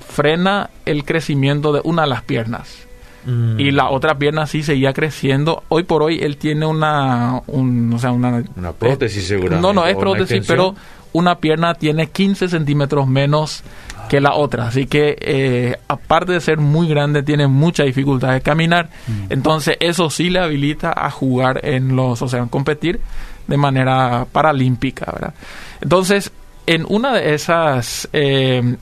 frena 0.08 0.70
el 0.86 1.06
crecimiento 1.06 1.74
de 1.74 1.82
una 1.84 2.04
de 2.04 2.10
las 2.10 2.22
piernas. 2.22 2.89
Mm. 3.30 3.60
Y 3.60 3.72
la 3.72 3.90
otra 3.90 4.18
pierna 4.18 4.48
sí 4.48 4.64
seguía 4.64 4.94
creciendo. 4.94 5.64
Hoy 5.70 5.84
por 5.84 6.02
hoy 6.04 6.20
él 6.22 6.38
tiene 6.38 6.66
una, 6.66 7.42
un, 7.48 7.94
o 7.94 8.00
sea, 8.00 8.12
una, 8.12 8.44
Una 8.56 8.72
prótesis, 8.72 9.28
seguramente, 9.28 9.62
No, 9.62 9.74
no 9.74 9.86
es 9.86 9.96
prótesis, 9.96 10.46
pero 10.48 10.76
una 11.14 11.36
pierna 11.36 11.74
tiene 11.74 12.08
15 12.08 12.50
centímetros 12.50 13.08
menos 13.08 13.64
que 14.10 14.20
la 14.20 14.34
otra. 14.34 14.68
Así 14.68 14.88
que, 14.88 15.16
eh, 15.20 15.78
aparte 15.88 16.34
de 16.34 16.42
ser 16.42 16.58
muy 16.58 16.88
grande, 16.88 17.24
tiene 17.24 17.48
mucha 17.48 17.84
dificultad 17.84 18.34
de 18.34 18.42
caminar. 18.42 18.90
Entonces, 19.30 19.78
eso 19.80 20.10
sí 20.10 20.30
le 20.30 20.40
habilita 20.40 20.94
a 20.96 21.12
jugar 21.12 21.62
en 21.64 21.96
los, 21.96 22.22
o 22.22 22.28
sea, 22.28 22.44
a 22.44 22.48
competir 22.48 23.00
de 23.48 23.58
manera 23.58 24.26
paralímpica, 24.32 25.12
¿verdad? 25.12 25.34
Entonces, 25.82 26.32
en 26.66 26.86
una 26.88 27.14
de 27.14 27.34
esas, 27.34 28.10
eh, 28.14 28.78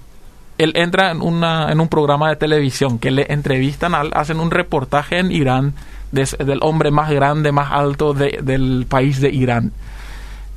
él 0.58 0.74
entra 0.76 1.12
en, 1.12 1.22
una, 1.22 1.72
en 1.72 1.80
un 1.80 1.88
programa 1.88 2.30
de 2.30 2.36
televisión 2.36 3.00
que 3.00 3.12
le 3.12 3.26
entrevistan, 3.30 3.94
al- 3.96 4.12
hacen 4.14 4.40
un 4.40 4.52
reportaje 4.52 5.20
en 5.20 5.32
Irán 5.32 5.74
de- 6.12 6.28
del 6.46 6.60
hombre 6.62 6.92
más 6.92 7.12
grande, 7.12 7.52
más 7.52 7.72
alto 7.72 8.14
de- 8.14 8.40
del 8.42 8.86
país 8.90 9.20
de 9.22 9.30
Irán. 9.30 9.72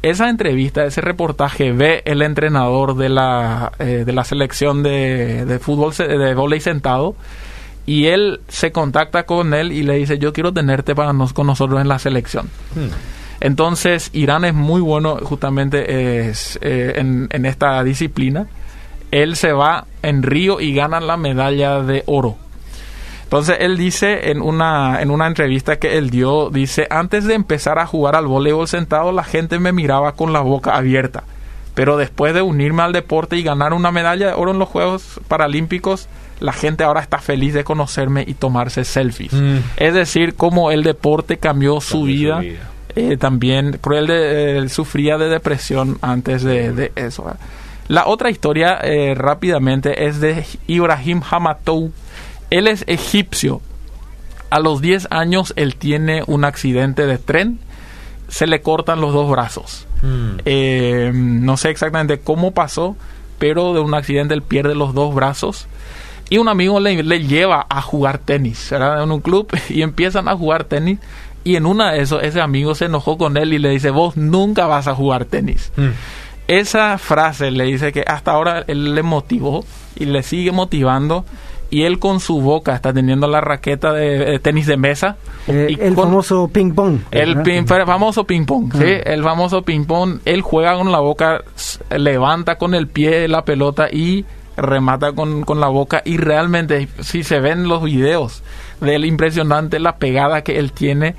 Esa 0.03 0.31
entrevista, 0.31 0.85
ese 0.87 1.03
reportaje, 1.03 1.73
ve 1.73 2.03
el 2.07 2.23
entrenador 2.23 2.97
de 2.97 3.11
la, 3.11 3.73
eh, 3.79 4.05
de 4.07 4.13
la 4.15 4.25
selección 4.25 4.83
de, 4.83 5.45
de 5.45 5.59
fútbol, 5.59 5.93
de 5.95 6.35
volei 6.35 6.61
sentado, 6.61 7.15
y 7.85 8.07
él 8.07 8.41
se 8.49 8.73
contacta 8.73 9.25
con 9.25 9.53
él 9.53 9.73
y 9.73 9.83
le 9.83 9.95
dice, 9.95 10.19
yo 10.19 10.33
quiero 10.33 10.53
tenerte 10.55 10.95
para 10.95 11.13
nos, 11.13 11.33
con 11.35 11.47
nosotros 11.47 11.81
en 11.83 11.89
la 11.89 11.99
selección. 11.99 12.47
Hmm. 12.75 12.89
Entonces, 13.43 14.11
Irán 14.13 14.45
es 14.45 14.55
muy 14.55 14.81
bueno 14.81 15.17
justamente 15.23 16.29
es, 16.29 16.59
eh, 16.63 16.95
en, 16.97 17.29
en 17.31 17.45
esta 17.47 17.83
disciplina. 17.85 18.47
Él 19.11 19.37
se 19.37 19.53
va 19.53 19.87
en 20.03 20.23
Río 20.23 20.61
y 20.61 20.75
gana 20.75 21.01
la 21.01 21.17
medalla 21.17 21.83
de 21.83 22.03
oro. 22.07 22.37
Entonces, 23.25 23.59
él 23.61 23.77
dice 23.77 24.31
en 24.31 24.43
una, 24.43 25.01
en 25.03 25.11
una 25.11 25.27
entrevista 25.29 25.77
que 25.79 25.99
él 25.99 26.11
dio, 26.11 26.51
dice, 26.51 26.87
antes 26.91 27.25
de 27.27 27.35
empezar 27.35 27.79
a 27.79 27.87
jugar 27.87 28.17
al 28.17 28.27
voleibol 28.27 28.67
sentado, 28.67 29.13
la 29.13 29.23
gente 29.23 29.59
me 29.61 29.73
miraba 29.73 30.13
con 30.13 30.33
la 30.33 30.41
boca 30.41 30.77
abierta. 30.77 31.23
Pero 31.75 31.97
después 31.97 32.35
de 32.35 32.43
unirme 32.43 32.83
al 32.83 32.93
deporte 32.93 33.37
y 33.37 33.45
ganar 33.45 33.73
una 33.73 33.93
medalla 33.93 34.27
de 34.29 34.33
oro 34.35 34.51
en 34.51 34.59
los 34.59 34.69
Juegos 34.69 35.21
Paralímpicos, 35.29 36.09
la 36.41 36.53
gente 36.53 36.83
ahora 36.83 37.01
está 37.01 37.19
feliz 37.19 37.55
de 37.55 37.63
conocerme 37.63 38.25
y 38.27 38.35
tomarse 38.35 38.85
selfies. 38.85 39.33
Mm. 39.33 39.59
Es 39.77 39.95
decir, 39.95 40.35
cómo 40.35 40.73
el 40.73 40.83
deporte 40.83 41.37
cambió 41.39 41.81
su 41.81 41.99
su 41.99 42.03
vida. 42.05 42.41
vida. 42.41 42.59
Eh, 42.97 43.17
también 43.17 43.79
Cruel 43.81 44.09
de- 44.09 44.59
él 44.59 44.71
sufría 44.71 45.17
de 45.17 45.29
depresión 45.29 45.99
antes 46.03 46.43
de, 46.43 46.73
de 46.73 46.93
eso. 46.97 47.33
La 47.91 48.07
otra 48.07 48.31
historia 48.31 48.79
eh, 48.85 49.17
rápidamente 49.17 50.07
es 50.07 50.21
de 50.21 50.47
Ibrahim 50.69 51.23
Hamatou. 51.29 51.91
Él 52.49 52.69
es 52.69 52.85
egipcio. 52.87 53.61
A 54.49 54.61
los 54.61 54.81
10 54.81 55.09
años 55.11 55.53
él 55.57 55.75
tiene 55.75 56.23
un 56.29 56.45
accidente 56.45 57.05
de 57.07 57.19
tren. 57.19 57.59
Se 58.29 58.47
le 58.47 58.63
cortan 58.63 59.01
los 59.01 59.13
dos 59.13 59.29
brazos. 59.29 59.89
Mm. 60.03 60.39
Eh, 60.45 61.11
no 61.13 61.57
sé 61.57 61.71
exactamente 61.71 62.21
cómo 62.21 62.53
pasó, 62.53 62.95
pero 63.41 63.75
de 63.75 63.81
un 63.81 63.93
accidente 63.95 64.35
él 64.35 64.43
pierde 64.43 64.77
los 64.77 64.95
dos 64.95 65.13
brazos. 65.13 65.67
Y 66.29 66.39
un 66.39 66.47
amigo 66.47 66.79
le, 66.79 67.03
le 67.03 67.27
lleva 67.27 67.67
a 67.69 67.83
jugar 67.83 68.19
tenis, 68.19 68.69
¿verdad? 68.71 69.03
En 69.03 69.11
un 69.11 69.21
club 69.21 69.49
y 69.69 69.83
empiezan 69.83 70.29
a 70.29 70.37
jugar 70.37 70.63
tenis. 70.63 71.01
Y 71.43 71.57
en 71.57 71.67
una 71.67 71.91
de 71.91 72.03
esos, 72.03 72.23
ese 72.23 72.41
amigo 72.41 72.77
se 72.77 72.85
enojó 72.85 73.19
con 73.19 73.37
él 73.37 73.53
y 73.53 73.59
le 73.59 73.71
dice, 73.71 73.91
vos 73.91 74.17
nunca 74.17 74.67
vas 74.69 74.87
a 74.87 74.95
jugar 74.95 75.25
tenis. 75.25 75.73
Mm. 75.77 75.89
Esa 76.51 76.99
frase 76.99 77.51
le 77.51 77.65
dice 77.65 77.93
que 77.93 78.03
hasta 78.07 78.33
ahora 78.33 78.65
él 78.67 78.95
le 78.95 79.03
motivó 79.03 79.65
y 79.97 80.05
le 80.07 80.23
sigue 80.23 80.53
motivando. 80.53 81.25
Y 81.73 81.83
él 81.85 82.01
con 82.01 82.19
su 82.19 82.41
boca 82.41 82.75
está 82.75 82.93
teniendo 82.93 83.29
la 83.29 83.41
raqueta 83.41 83.93
de, 83.93 84.19
de 84.19 84.39
tenis 84.41 84.67
de 84.67 84.77
mesa. 84.77 85.17
Eh, 85.47 85.69
y 85.71 85.81
el 85.81 85.95
con- 85.95 86.07
famoso 86.07 86.49
ping 86.49 86.73
pong. 86.75 86.99
el 87.13 87.37
famoso 87.87 88.25
ping 88.25 88.45
pong, 88.45 88.73
¿sí? 88.75 88.85
El 89.05 89.23
famoso 89.23 89.63
ping 89.63 89.85
pong, 89.85 90.19
él 90.25 90.43
juega 90.43 90.75
con 90.77 90.91
la 90.91 90.99
boca, 90.99 91.43
levanta 91.97 92.57
con 92.57 92.75
el 92.75 92.89
pie 92.89 93.29
la 93.29 93.45
pelota 93.45 93.87
y 93.89 94.25
remata 94.57 95.13
con, 95.13 95.45
con 95.45 95.61
la 95.61 95.69
boca 95.69 96.03
y 96.05 96.17
realmente 96.17 96.89
si 97.03 97.23
se 97.23 97.39
ven 97.39 97.69
los 97.69 97.85
videos 97.85 98.43
de 98.81 98.97
él 98.97 99.05
impresionante 99.05 99.79
la 99.79 99.97
pegada 99.97 100.43
que 100.43 100.59
él 100.59 100.73
tiene 100.73 101.15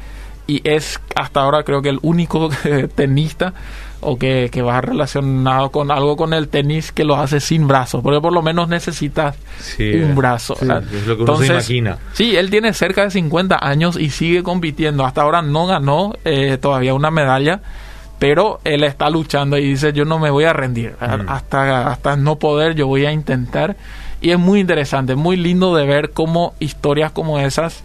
y 0.47 0.61
es 0.69 0.99
hasta 1.15 1.39
ahora 1.41 1.63
creo 1.63 1.81
que 1.81 1.89
el 1.89 1.99
único 2.03 2.49
tenista 2.95 3.53
o 4.01 4.17
que, 4.17 4.49
que 4.51 4.61
va 4.61 4.81
relacionado 4.81 5.69
con 5.71 5.91
algo 5.91 6.15
con 6.17 6.33
el 6.33 6.47
tenis 6.49 6.91
que 6.91 7.03
lo 7.03 7.15
hace 7.15 7.39
sin 7.39 7.67
brazos, 7.67 8.01
porque 8.03 8.19
por 8.19 8.33
lo 8.33 8.41
menos 8.41 8.67
necesita 8.67 9.33
Sí, 9.59 9.93
un 9.95 10.15
brazo. 10.15 10.55
sí, 10.55 10.65
es 10.65 11.07
lo 11.07 11.17
que 11.17 11.23
uno 11.23 11.37
se 11.37 11.45
imagina. 11.47 11.97
Sí, 12.13 12.35
él 12.35 12.49
tiene 12.49 12.73
cerca 12.73 13.03
de 13.03 13.11
50 13.11 13.57
años 13.65 13.97
y 13.97 14.09
sigue 14.09 14.43
compitiendo. 14.43 15.05
Hasta 15.05 15.21
ahora 15.21 15.41
no 15.41 15.67
ganó 15.67 16.13
eh, 16.25 16.57
todavía 16.59 16.93
una 16.93 17.11
medalla, 17.11 17.61
pero 18.19 18.59
él 18.63 18.83
está 18.83 19.09
luchando 19.09 19.57
y 19.57 19.63
dice, 19.65 19.93
yo 19.93 20.03
no 20.05 20.19
me 20.19 20.29
voy 20.29 20.43
a 20.45 20.53
rendir. 20.53 20.95
Mm. 20.99 21.29
Hasta, 21.29 21.87
hasta 21.91 22.15
no 22.17 22.37
poder, 22.37 22.75
yo 22.75 22.87
voy 22.87 23.05
a 23.05 23.11
intentar. 23.11 23.75
Y 24.19 24.29
es 24.31 24.37
muy 24.39 24.59
interesante, 24.59 25.15
muy 25.15 25.37
lindo 25.37 25.75
de 25.75 25.85
ver 25.85 26.11
cómo 26.11 26.53
historias 26.59 27.11
como 27.11 27.39
esas 27.39 27.83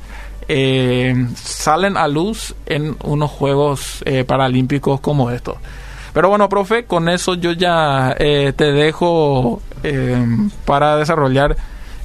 eh, 0.48 1.26
salen 1.34 1.96
a 1.96 2.08
luz 2.08 2.54
en 2.66 2.96
unos 3.02 3.30
Juegos 3.30 4.02
eh, 4.04 4.24
Paralímpicos 4.24 5.00
como 5.00 5.30
estos. 5.30 5.56
Pero 6.16 6.30
bueno, 6.30 6.48
profe, 6.48 6.86
con 6.86 7.10
eso 7.10 7.34
yo 7.34 7.52
ya 7.52 8.16
eh, 8.18 8.54
te 8.56 8.72
dejo 8.72 9.60
eh, 9.82 10.16
para 10.64 10.96
desarrollar 10.96 11.58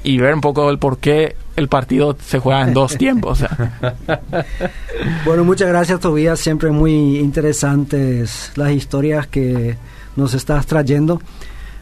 y 0.03 0.17
ver 0.17 0.33
un 0.33 0.41
poco 0.41 0.69
el 0.69 0.79
por 0.79 0.97
qué 0.97 1.37
el 1.55 1.69
partido 1.69 2.17
se 2.21 2.39
juega 2.39 2.63
en 2.63 2.73
dos 2.73 2.97
tiempos. 2.97 3.45
Bueno, 5.23 5.45
muchas 5.45 5.69
gracias 5.69 6.01
Tobías, 6.01 6.41
siempre 6.41 6.71
muy 6.71 7.19
interesantes 7.19 8.51
las 8.57 8.73
historias 8.73 9.27
que 9.27 9.77
nos 10.17 10.33
estás 10.33 10.65
trayendo. 10.65 11.21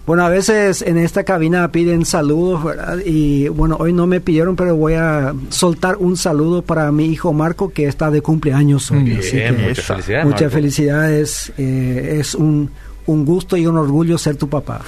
Bueno, 0.10 0.26
a 0.26 0.30
veces 0.30 0.82
en 0.82 0.98
esta 0.98 1.24
cabina 1.24 1.72
piden 1.72 2.04
saludos, 2.04 2.64
¿verdad? 2.64 2.98
Y 3.06 3.48
bueno, 3.50 3.78
hoy 3.80 3.94
no 3.94 4.08
me 4.08 4.20
pidieron, 4.20 4.56
pero 4.56 4.76
voy 4.76 4.96
a 4.96 5.36
soltar 5.50 5.98
un 5.98 6.18
saludo 6.18 6.64
para 6.64 6.92
mi 6.92 7.06
hijo 7.06 7.32
Marco, 7.32 7.70
que 7.70 7.86
está 7.86 8.10
de 8.10 8.20
cumpleaños 8.24 8.90
hoy. 8.90 9.04
muchas 9.04 9.86
felicidades. 9.86 10.26
Muchas 10.26 10.52
felicidades. 10.52 11.54
Eh, 11.60 12.18
es 12.20 12.34
un, 12.34 12.72
un 13.06 13.24
gusto 13.24 13.56
y 13.56 13.68
un 13.68 13.78
orgullo 13.78 14.18
ser 14.18 14.36
tu 14.36 14.50
papá. 14.50 14.82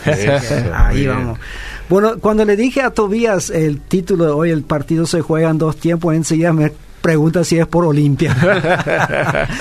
Ahí 0.74 1.06
vamos. 1.06 1.38
Bueno, 1.88 2.18
cuando 2.20 2.44
le 2.44 2.56
dije 2.56 2.82
a 2.82 2.90
Tobías 2.90 3.52
el 3.52 3.80
título 3.80 4.26
de 4.26 4.32
hoy, 4.32 4.50
el 4.50 4.64
partido 4.64 5.06
se 5.06 5.22
juega 5.22 5.52
en 5.52 5.60
dos 5.60 5.78
tiempos, 5.78 6.16
enseguida 6.16 6.52
me 6.52 6.72
pregunta 7.02 7.44
si 7.44 7.58
es 7.58 7.68
por 7.68 7.86
Olimpia. 7.86 8.36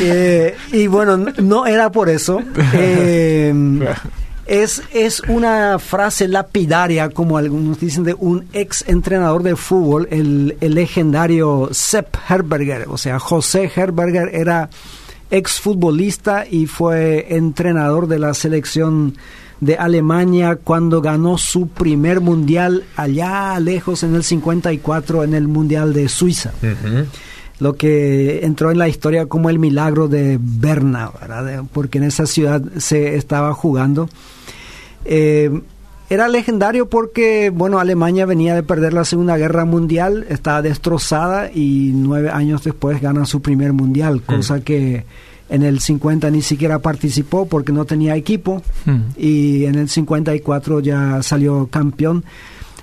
Eh, 0.00 0.56
y 0.72 0.86
bueno, 0.86 1.16
no 1.16 1.66
era 1.66 1.92
por 1.92 2.08
eso. 2.08 2.40
Eh, 2.72 3.52
es, 4.46 4.82
es 4.92 5.20
una 5.28 5.78
frase 5.78 6.28
lapidaria, 6.28 7.10
como 7.10 7.38
algunos 7.38 7.80
dicen, 7.80 8.04
de 8.04 8.14
un 8.14 8.46
ex 8.52 8.84
entrenador 8.88 9.42
de 9.42 9.56
fútbol, 9.56 10.08
el, 10.10 10.56
el 10.60 10.74
legendario 10.74 11.68
Sepp 11.72 12.16
Herberger. 12.28 12.86
O 12.88 12.98
sea, 12.98 13.18
José 13.18 13.70
Herberger 13.74 14.34
era 14.34 14.68
ex 15.30 15.60
futbolista 15.60 16.44
y 16.48 16.66
fue 16.66 17.34
entrenador 17.36 18.06
de 18.06 18.18
la 18.18 18.34
selección 18.34 19.16
de 19.60 19.76
Alemania 19.76 20.56
cuando 20.56 21.00
ganó 21.00 21.38
su 21.38 21.68
primer 21.68 22.20
mundial 22.20 22.84
allá 22.96 23.58
lejos 23.60 24.02
en 24.02 24.14
el 24.14 24.24
54 24.24 25.24
en 25.24 25.34
el 25.34 25.48
mundial 25.48 25.92
de 25.92 26.08
Suiza. 26.08 26.52
Lo 27.60 27.74
que 27.74 28.44
entró 28.44 28.70
en 28.70 28.78
la 28.78 28.88
historia 28.88 29.26
como 29.26 29.48
el 29.48 29.58
milagro 29.58 30.08
de 30.08 30.38
Berna, 30.40 31.10
porque 31.72 31.98
en 31.98 32.04
esa 32.04 32.26
ciudad 32.26 32.62
se 32.78 33.16
estaba 33.16 33.54
jugando. 33.54 34.08
Eh, 35.04 35.50
era 36.10 36.28
legendario 36.28 36.88
porque, 36.88 37.50
bueno, 37.50 37.78
Alemania 37.78 38.26
venía 38.26 38.54
de 38.54 38.62
perder 38.62 38.92
la 38.92 39.04
Segunda 39.04 39.36
Guerra 39.38 39.64
Mundial, 39.64 40.26
estaba 40.28 40.60
destrozada 40.60 41.50
y 41.50 41.92
nueve 41.94 42.28
años 42.30 42.62
después 42.62 43.00
gana 43.00 43.24
su 43.24 43.40
primer 43.40 43.72
mundial, 43.72 44.22
cosa 44.22 44.60
que 44.60 45.04
en 45.54 45.62
el 45.62 45.80
50 45.80 46.30
ni 46.30 46.42
siquiera 46.42 46.80
participó 46.80 47.46
porque 47.46 47.72
no 47.72 47.84
tenía 47.84 48.16
equipo 48.16 48.62
hmm. 48.84 49.00
y 49.16 49.64
en 49.64 49.76
el 49.76 49.88
54 49.88 50.80
ya 50.80 51.22
salió 51.22 51.68
campeón. 51.68 52.24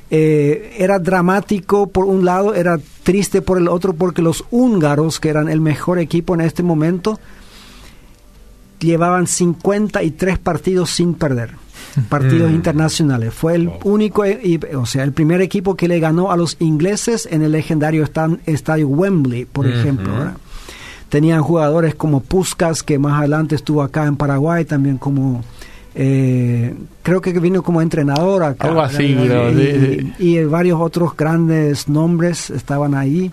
Eh, 0.09 0.75
era 0.77 0.99
dramático 0.99 1.87
por 1.87 2.05
un 2.05 2.25
lado, 2.25 2.53
era 2.53 2.79
triste 3.03 3.41
por 3.41 3.57
el 3.57 3.67
otro 3.67 3.93
porque 3.93 4.21
los 4.21 4.45
húngaros, 4.51 5.19
que 5.19 5.29
eran 5.29 5.49
el 5.49 5.61
mejor 5.61 5.99
equipo 5.99 6.33
en 6.33 6.41
este 6.41 6.63
momento, 6.63 7.19
llevaban 8.79 9.27
53 9.27 10.39
partidos 10.39 10.89
sin 10.91 11.13
perder, 11.13 11.51
partidos 12.09 12.51
hmm. 12.51 12.55
internacionales. 12.55 13.33
Fue 13.33 13.55
el 13.55 13.69
único, 13.83 14.23
o 14.75 14.85
sea, 14.85 15.03
el 15.03 15.11
primer 15.11 15.41
equipo 15.41 15.75
que 15.75 15.89
le 15.89 15.99
ganó 15.99 16.31
a 16.31 16.37
los 16.37 16.55
ingleses 16.59 17.27
en 17.29 17.41
el 17.41 17.51
legendario 17.51 18.07
estadio 18.45 18.87
Wembley, 18.87 19.45
por 19.45 19.67
ejemplo. 19.67 20.11
Tenían 21.11 21.41
jugadores 21.41 21.93
como 21.93 22.21
Puskas, 22.21 22.83
que 22.83 22.97
más 22.97 23.19
adelante 23.19 23.55
estuvo 23.55 23.83
acá 23.83 24.05
en 24.05 24.15
Paraguay, 24.15 24.63
también 24.63 24.97
como... 24.97 25.43
Eh, 25.93 26.73
creo 27.03 27.19
que 27.19 27.37
vino 27.37 27.61
como 27.63 27.81
entrenador 27.81 28.43
acá. 28.43 28.69
Algo 28.69 28.79
así, 28.79 29.03
y, 29.03 30.13
y, 30.19 30.43
varios 30.45 30.79
otros 30.79 31.17
grandes 31.17 31.89
nombres 31.89 32.49
estaban 32.49 32.95
ahí. 32.95 33.29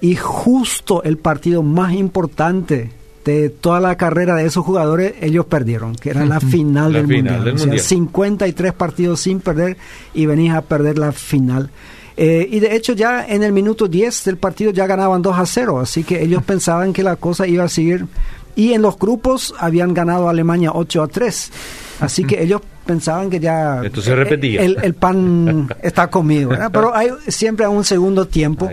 Y 0.00 0.14
justo 0.14 1.02
el 1.02 1.16
partido 1.18 1.64
más 1.64 1.92
importante 1.92 2.92
de 3.24 3.50
toda 3.50 3.80
la 3.80 3.96
carrera 3.96 4.36
de 4.36 4.46
esos 4.46 4.64
jugadores, 4.64 5.14
ellos 5.20 5.46
perdieron, 5.46 5.96
que 5.96 6.10
era 6.10 6.24
la 6.24 6.38
final, 6.38 6.92
del, 6.92 7.08
mundial. 7.08 7.48
o 7.48 7.58
sea, 7.58 7.76
53 7.76 8.72
partidos 8.72 9.20
sin 9.20 9.40
perder 9.40 9.76
y 10.14 10.26
venís 10.26 10.52
a 10.52 10.62
perder 10.62 10.98
la 10.98 11.10
final. 11.10 11.70
Eh, 12.16 12.48
y 12.50 12.60
de 12.60 12.74
hecho 12.74 12.94
ya 12.94 13.26
en 13.26 13.42
el 13.42 13.52
minuto 13.52 13.88
10 13.88 14.24
del 14.24 14.38
partido 14.38 14.70
ya 14.70 14.86
ganaban 14.86 15.20
2 15.20 15.38
a 15.38 15.44
0, 15.44 15.80
así 15.80 16.02
que 16.02 16.22
ellos 16.22 16.42
pensaban 16.46 16.92
que 16.92 17.02
la 17.02 17.16
cosa 17.16 17.46
iba 17.46 17.64
a 17.64 17.68
seguir. 17.68 18.06
Y 18.54 18.72
en 18.72 18.80
los 18.80 18.98
grupos 18.98 19.54
habían 19.58 19.92
ganado 19.92 20.28
a 20.28 20.30
Alemania 20.30 20.70
8 20.72 21.02
a 21.02 21.08
3. 21.08 21.52
Así 22.00 22.24
que 22.24 22.42
ellos 22.42 22.62
pensaban 22.86 23.28
que 23.28 23.38
ya 23.38 23.82
Esto 23.84 24.00
se 24.00 24.14
repetía. 24.14 24.62
El, 24.62 24.94
pan 24.94 25.68
está 25.82 26.08
comido, 26.08 26.50
pero 26.72 26.94
hay 26.94 27.10
siempre 27.28 27.66
un 27.68 27.84
segundo 27.84 28.26
tiempo. 28.26 28.70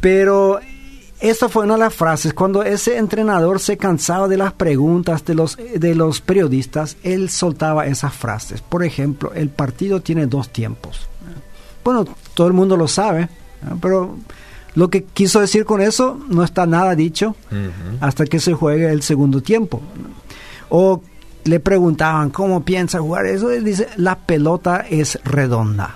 Pero 0.00 0.58
esa 1.20 1.48
fue 1.48 1.64
una 1.64 1.74
de 1.74 1.80
las 1.80 1.94
frases. 1.94 2.34
Cuando 2.34 2.62
ese 2.62 2.98
entrenador 2.98 3.60
se 3.60 3.76
cansaba 3.76 4.28
de 4.28 4.36
las 4.36 4.52
preguntas 4.52 5.24
de 5.24 5.34
los, 5.34 5.56
de 5.56 5.94
los 5.94 6.20
periodistas, 6.20 6.96
él 7.02 7.30
soltaba 7.30 7.86
esas 7.86 8.12
frases. 8.12 8.60
Por 8.60 8.84
ejemplo, 8.84 9.32
el 9.34 9.48
partido 9.48 10.00
tiene 10.00 10.26
dos 10.26 10.50
tiempos. 10.50 11.08
Bueno, 11.84 12.06
todo 12.34 12.46
el 12.46 12.52
mundo 12.52 12.76
lo 12.76 12.88
sabe, 12.88 13.28
pero 13.80 14.16
lo 14.74 14.90
que 14.90 15.04
quiso 15.04 15.40
decir 15.40 15.64
con 15.64 15.80
eso 15.80 16.18
no 16.28 16.42
está 16.42 16.66
nada 16.66 16.94
dicho 16.94 17.36
hasta 18.00 18.24
que 18.26 18.40
se 18.40 18.54
juegue 18.54 18.90
el 18.90 19.02
segundo 19.02 19.40
tiempo. 19.40 19.80
O 20.68 21.02
le 21.44 21.60
preguntaban 21.60 22.30
cómo 22.30 22.64
piensa 22.64 22.98
jugar 22.98 23.26
eso, 23.26 23.50
él 23.50 23.64
dice, 23.64 23.88
la 23.96 24.18
pelota 24.18 24.84
es 24.88 25.18
redonda. 25.24 25.94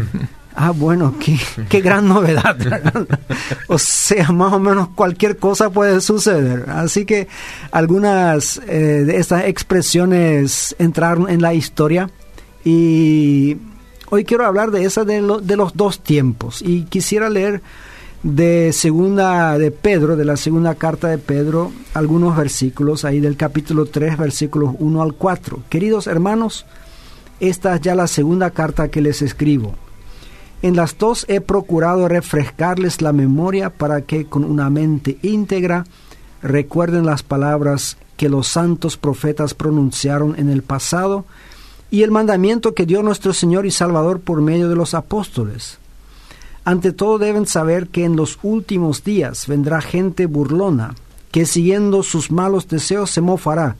ah, 0.56 0.72
bueno, 0.72 1.14
qué, 1.18 1.38
qué 1.68 1.80
gran 1.80 2.08
novedad. 2.08 2.56
o 3.68 3.78
sea, 3.78 4.30
más 4.32 4.52
o 4.52 4.58
menos 4.58 4.88
cualquier 4.88 5.38
cosa 5.38 5.70
puede 5.70 6.00
suceder. 6.00 6.68
Así 6.68 7.04
que 7.04 7.28
algunas 7.70 8.60
eh, 8.66 9.04
de 9.06 9.16
estas 9.16 9.44
expresiones 9.44 10.74
entraron 10.78 11.30
en 11.30 11.40
la 11.40 11.54
historia 11.54 12.10
y 12.64 13.56
Hoy 14.12 14.24
quiero 14.24 14.44
hablar 14.44 14.72
de 14.72 14.84
esa 14.84 15.04
de, 15.04 15.22
los 15.22 15.76
dos 15.76 16.00
tiempos 16.00 16.62
y 16.62 16.82
quisiera 16.82 17.30
leer 17.30 17.62
de 18.24 18.72
segunda 18.72 19.56
de 19.56 19.70
Pedro, 19.70 20.16
de 20.16 20.24
la 20.24 20.36
segunda 20.36 20.74
carta 20.74 21.06
de 21.06 21.18
Pedro, 21.18 21.70
algunos 21.94 22.36
versículos 22.36 23.04
ahí 23.04 23.20
del 23.20 23.36
capítulo 23.36 23.86
3, 23.86 24.18
versículos 24.18 24.74
1 24.80 25.00
al 25.00 25.14
4. 25.14 25.62
Queridos 25.68 26.08
hermanos, 26.08 26.66
esta 27.38 27.76
es 27.76 27.82
ya 27.82 27.94
la 27.94 28.08
segunda 28.08 28.50
carta 28.50 28.88
que 28.88 29.00
les 29.00 29.22
escribo. 29.22 29.76
En 30.60 30.74
las 30.74 30.98
dos 30.98 31.24
he 31.28 31.40
procurado 31.40 32.08
refrescarles 32.08 33.02
la 33.02 33.12
memoria 33.12 33.70
para 33.70 34.00
que 34.00 34.24
con 34.26 34.42
una 34.42 34.70
mente 34.70 35.18
íntegra 35.22 35.84
recuerden 36.42 37.06
las 37.06 37.22
palabras 37.22 37.96
que 38.16 38.28
los 38.28 38.48
santos 38.48 38.96
profetas 38.96 39.54
pronunciaron 39.54 40.34
en 40.36 40.50
el 40.50 40.62
pasado 40.62 41.26
y 41.90 42.02
el 42.02 42.10
mandamiento 42.10 42.74
que 42.74 42.86
dio 42.86 43.02
nuestro 43.02 43.32
Señor 43.32 43.66
y 43.66 43.70
Salvador 43.70 44.20
por 44.20 44.40
medio 44.40 44.68
de 44.68 44.76
los 44.76 44.94
apóstoles. 44.94 45.78
Ante 46.64 46.92
todo 46.92 47.18
deben 47.18 47.46
saber 47.46 47.88
que 47.88 48.04
en 48.04 48.16
los 48.16 48.38
últimos 48.42 49.02
días 49.02 49.46
vendrá 49.46 49.80
gente 49.80 50.26
burlona, 50.26 50.94
que 51.32 51.46
siguiendo 51.46 52.02
sus 52.02 52.30
malos 52.30 52.68
deseos 52.68 53.10
se 53.10 53.20
mofará. 53.20 53.76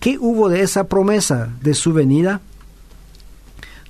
¿Qué 0.00 0.18
hubo 0.18 0.48
de 0.48 0.62
esa 0.62 0.84
promesa 0.88 1.50
de 1.60 1.74
su 1.74 1.92
venida? 1.92 2.40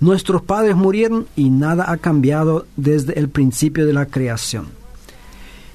Nuestros 0.01 0.43
padres 0.43 0.77
murieron 0.77 1.27
y 1.37 1.51
nada 1.51 1.91
ha 1.91 1.97
cambiado 1.97 2.67
desde 2.77 3.19
el 3.19 3.29
principio 3.29 3.87
de 3.87 3.93
la 3.93 4.07
creación. 4.07 4.67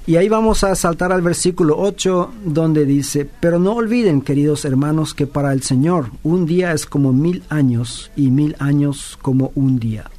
Y 0.08 0.16
ahí 0.16 0.30
vamos 0.30 0.64
a 0.64 0.74
saltar 0.76 1.12
al 1.12 1.22
versículo 1.22 1.78
8 1.78 2.32
donde 2.46 2.86
dice, 2.86 3.30
pero 3.40 3.60
no 3.60 3.74
olviden, 3.74 4.22
queridos 4.22 4.66
hermanos, 4.66 5.14
que 5.14 5.28
para 5.28 5.54
el 5.54 5.62
Señor 5.62 6.08
un 6.24 6.48
día 6.48 6.74
es 6.74 6.88
como 6.88 7.14
mil 7.14 7.44
años 7.50 8.12
y 8.16 8.32
mil 8.32 8.56
años 8.58 9.20
como 9.22 9.52
un 9.54 9.80
día. 9.80 10.10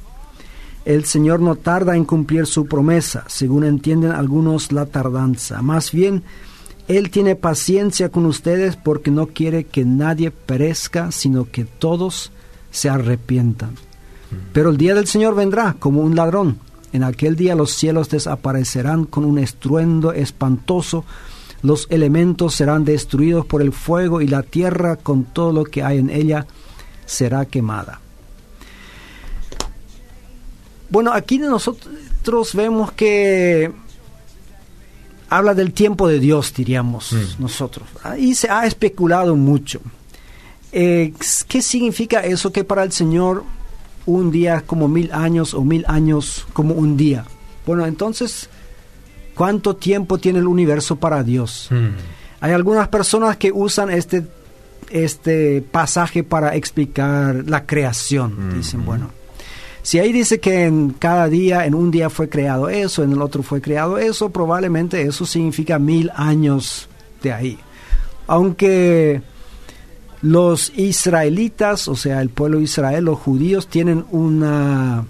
El 0.85 1.03
Señor 1.03 1.41
no 1.41 1.55
tarda 1.55 1.97
en 1.97 2.05
cumplir 2.05 2.45
su 2.45 2.65
promesa, 2.65 3.25
según 3.27 3.65
entienden 3.65 4.11
algunos 4.11 4.71
la 4.71 4.85
tardanza. 4.85 5.61
Más 5.61 5.91
bien, 5.91 6.23
Él 6.87 7.09
tiene 7.09 7.35
paciencia 7.35 8.09
con 8.09 8.25
ustedes 8.25 8.77
porque 8.77 9.11
no 9.11 9.27
quiere 9.27 9.65
que 9.65 9.83
nadie 9.83 10.31
perezca, 10.31 11.11
sino 11.11 11.49
que 11.49 11.65
todos 11.65 12.31
se 12.71 12.89
arrepientan. 12.89 13.75
Pero 14.53 14.69
el 14.69 14.77
día 14.77 14.95
del 14.95 15.07
Señor 15.07 15.35
vendrá 15.35 15.75
como 15.77 16.01
un 16.01 16.15
ladrón 16.15 16.57
en 16.93 17.03
aquel 17.03 17.35
día 17.35 17.55
los 17.55 17.71
cielos 17.71 18.09
desaparecerán 18.09 19.05
con 19.05 19.25
un 19.25 19.39
estruendo 19.39 20.13
espantoso, 20.13 21.03
los 21.63 21.87
elementos 21.89 22.55
serán 22.55 22.85
destruidos 22.85 23.45
por 23.45 23.61
el 23.61 23.73
fuego 23.73 24.21
y 24.21 24.27
la 24.27 24.43
tierra 24.43 24.95
con 24.95 25.23
todo 25.23 25.51
lo 25.51 25.63
que 25.65 25.83
hay 25.83 25.97
en 25.97 26.09
ella 26.09 26.45
será 27.05 27.45
quemada. 27.45 27.99
Bueno, 30.89 31.11
aquí 31.11 31.39
nosotros 31.39 32.53
vemos 32.53 32.91
que 32.91 33.71
habla 35.29 35.55
del 35.55 35.73
tiempo 35.73 36.07
de 36.07 36.19
Dios, 36.19 36.53
diríamos 36.53 37.11
mm. 37.11 37.41
nosotros. 37.41 37.87
Y 38.19 38.35
se 38.35 38.49
ha 38.51 38.67
especulado 38.67 39.35
mucho. 39.35 39.81
Eh, 40.71 41.13
¿Qué 41.47 41.61
significa 41.61 42.19
eso? 42.19 42.51
Que 42.51 42.63
para 42.63 42.83
el 42.83 42.91
Señor 42.91 43.43
un 44.05 44.31
día 44.31 44.63
como 44.65 44.87
mil 44.87 45.11
años 45.11 45.53
o 45.53 45.63
mil 45.63 45.85
años 45.87 46.45
como 46.53 46.75
un 46.75 46.97
día. 46.97 47.25
Bueno, 47.65 47.85
entonces, 47.85 48.49
¿cuánto 49.35 49.75
tiempo 49.75 50.17
tiene 50.17 50.39
el 50.39 50.47
universo 50.47 50.97
para 50.97 51.23
Dios? 51.23 51.67
Mm. 51.71 51.89
Hay 52.41 52.51
algunas 52.51 52.89
personas 52.89 53.37
que 53.37 53.51
usan 53.51 53.89
este, 53.89 54.25
este 54.89 55.61
pasaje 55.61 56.23
para 56.23 56.55
explicar 56.55 57.43
la 57.47 57.65
creación. 57.65 58.57
Dicen, 58.57 58.85
bueno, 58.85 59.11
si 59.81 59.99
ahí 59.99 60.11
dice 60.11 60.39
que 60.39 60.65
en 60.65 60.91
cada 60.91 61.27
día, 61.27 61.65
en 61.65 61.73
un 61.75 61.91
día 61.91 62.09
fue 62.09 62.29
creado 62.29 62.69
eso, 62.69 63.03
en 63.03 63.13
el 63.13 63.21
otro 63.21 63.43
fue 63.43 63.61
creado 63.61 63.97
eso, 63.97 64.29
probablemente 64.29 65.01
eso 65.01 65.25
significa 65.25 65.79
mil 65.79 66.11
años 66.15 66.89
de 67.21 67.33
ahí. 67.33 67.59
Aunque 68.27 69.21
los 70.23 70.71
israelitas, 70.77 71.89
o 71.89 71.97
sea, 71.97 72.21
el 72.21 72.29
pueblo 72.29 72.57
de 72.59 72.63
Israel, 72.63 73.05
los 73.05 73.19
judíos, 73.19 73.67
tienen 73.67 74.05
una 74.09 75.05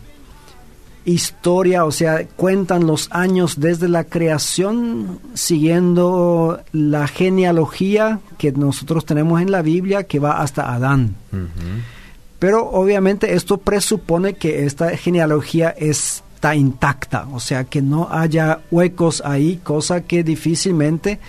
historia, 1.05 1.85
o 1.85 1.91
sea, 1.91 2.25
cuentan 2.35 2.87
los 2.87 3.09
años 3.11 3.59
desde 3.59 3.87
la 3.89 4.05
creación 4.05 5.19
siguiendo 5.35 6.61
la 6.71 7.07
genealogía 7.07 8.21
que 8.39 8.51
nosotros 8.53 9.05
tenemos 9.05 9.39
en 9.39 9.51
la 9.51 9.61
Biblia 9.61 10.03
que 10.03 10.17
va 10.17 10.41
hasta 10.41 10.73
Adán. 10.73 11.15
Pero 12.39 12.67
obviamente 12.71 13.35
esto 13.35 13.57
presupone 13.59 14.33
que 14.33 14.65
esta 14.65 14.97
genealogía 14.97 15.69
está 15.77 16.55
intacta, 16.55 17.27
o 17.31 17.39
sea, 17.39 17.65
que 17.65 17.83
no 17.83 18.07
haya 18.11 18.61
huecos 18.71 19.21
ahí, 19.23 19.59
cosa 19.63 20.01
que 20.01 20.23
difícilmente 20.23 21.19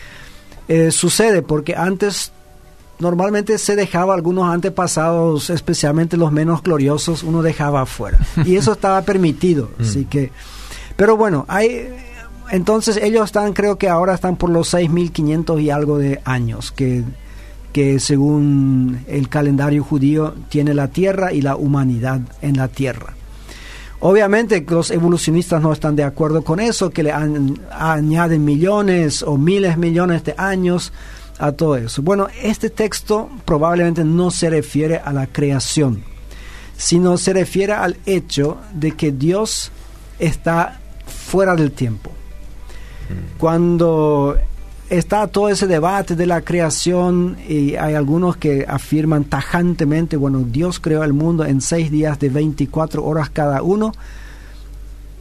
eh, 0.69 0.91
sucede, 0.91 1.43
porque 1.43 1.77
antes 1.77 2.33
normalmente 2.99 3.59
se 3.59 3.77
dejaba 3.77 4.15
algunos 4.15 4.53
antepasados, 4.53 5.51
especialmente 5.51 6.17
los 6.17 6.33
menos 6.33 6.63
gloriosos, 6.63 7.23
uno 7.23 7.43
dejaba 7.43 7.83
afuera. 7.83 8.19
Y 8.45 8.57
eso 8.57 8.73
estaba 8.73 9.03
permitido. 9.03 9.71
Así 9.81 10.05
que, 10.05 10.31
pero 10.97 11.17
bueno, 11.17 11.45
hay, 11.49 11.89
entonces 12.51 12.97
ellos 12.99 13.25
están, 13.25 13.53
creo 13.53 13.79
que 13.79 13.89
ahora 13.89 14.15
están 14.15 14.37
por 14.37 14.51
los 14.51 14.73
6.500 14.73 15.63
y 15.63 15.71
algo 15.71 15.99
de 15.99 16.21
años 16.25 16.73
que, 16.73 17.05
que 17.73 17.99
según 18.01 19.05
el 19.09 19.29
calendario 19.29 19.83
judío 19.83 20.35
tiene 20.49 20.75
la 20.75 20.89
tierra 20.89 21.33
y 21.33 21.43
la 21.43 21.57
humanidad 21.57 22.21
en 22.43 22.57
la 22.57 22.69
tierra. 22.69 23.15
Obviamente 24.01 24.65
los 24.69 24.91
evolucionistas 24.91 25.63
no 25.63 25.73
están 25.73 25.97
de 25.97 26.05
acuerdo 26.05 26.43
con 26.43 26.61
eso, 26.61 26.91
que 26.91 27.03
le 27.03 27.13
añaden 27.13 28.45
millones 28.45 29.23
o 29.23 29.39
miles 29.39 29.79
millones 29.79 30.25
de 30.25 30.35
años 30.37 30.93
a 31.45 31.53
todo 31.53 31.77
eso. 31.77 32.01
Bueno, 32.01 32.29
este 32.43 32.71
texto 32.71 33.29
probablemente 33.45 34.03
no 34.03 34.31
se 34.31 34.49
refiere 34.49 34.97
a 34.97 35.13
la 35.13 35.27
creación, 35.27 36.03
sino 36.77 37.19
se 37.19 37.35
refiere 37.35 37.75
al 37.75 37.99
hecho 38.07 38.57
de 38.73 38.93
que 38.93 39.13
Dios 39.13 39.71
está 40.19 40.81
fuera 41.07 41.55
del 41.55 41.73
tiempo. 41.73 42.11
Mm. 43.11 43.39
Cuando 43.39 44.39
está 44.89 45.27
todo 45.27 45.51
ese 45.51 45.67
debate 45.67 46.17
de 46.17 46.27
la 46.27 46.41
creación 46.41 47.37
y 47.47 47.75
hay 47.77 47.95
algunos 47.95 48.39
que 48.39 48.65
afirman 48.67 49.25
tajantemente, 49.25 50.17
bueno, 50.17 50.45
Dios 50.47 50.81
creó 50.81 51.05
el 51.05 51.13
mundo 51.13 51.45
en 51.45 51.61
seis 51.61 51.91
días 51.91 52.19
de 52.19 52.31
24 52.31 53.05
horas 53.05 53.29
cada 53.29 53.61
uno, 53.63 53.93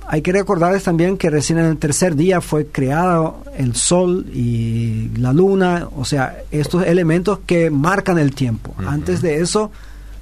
hay 0.08 0.22
que 0.22 0.32
recordarles 0.32 0.84
también 0.84 1.18
que 1.18 1.30
recién 1.30 1.60
en 1.60 1.66
el 1.66 1.78
tercer 1.78 2.16
día 2.16 2.42
fue 2.42 2.68
creado 2.68 3.44
el 3.58 3.76
sol 3.76 4.26
y 4.34 5.10
la 5.18 5.34
luna, 5.34 5.88
o 5.96 6.06
sea, 6.06 6.38
estos 6.52 6.86
elementos 6.86 7.40
que 7.46 7.70
marcan 7.70 8.18
el 8.20 8.34
tiempo. 8.36 8.76
Antes 8.86 9.22
de 9.22 9.42
eso 9.42 9.72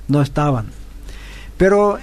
no 0.08 0.22
estaban. 0.22 0.67
Pero 1.58 1.98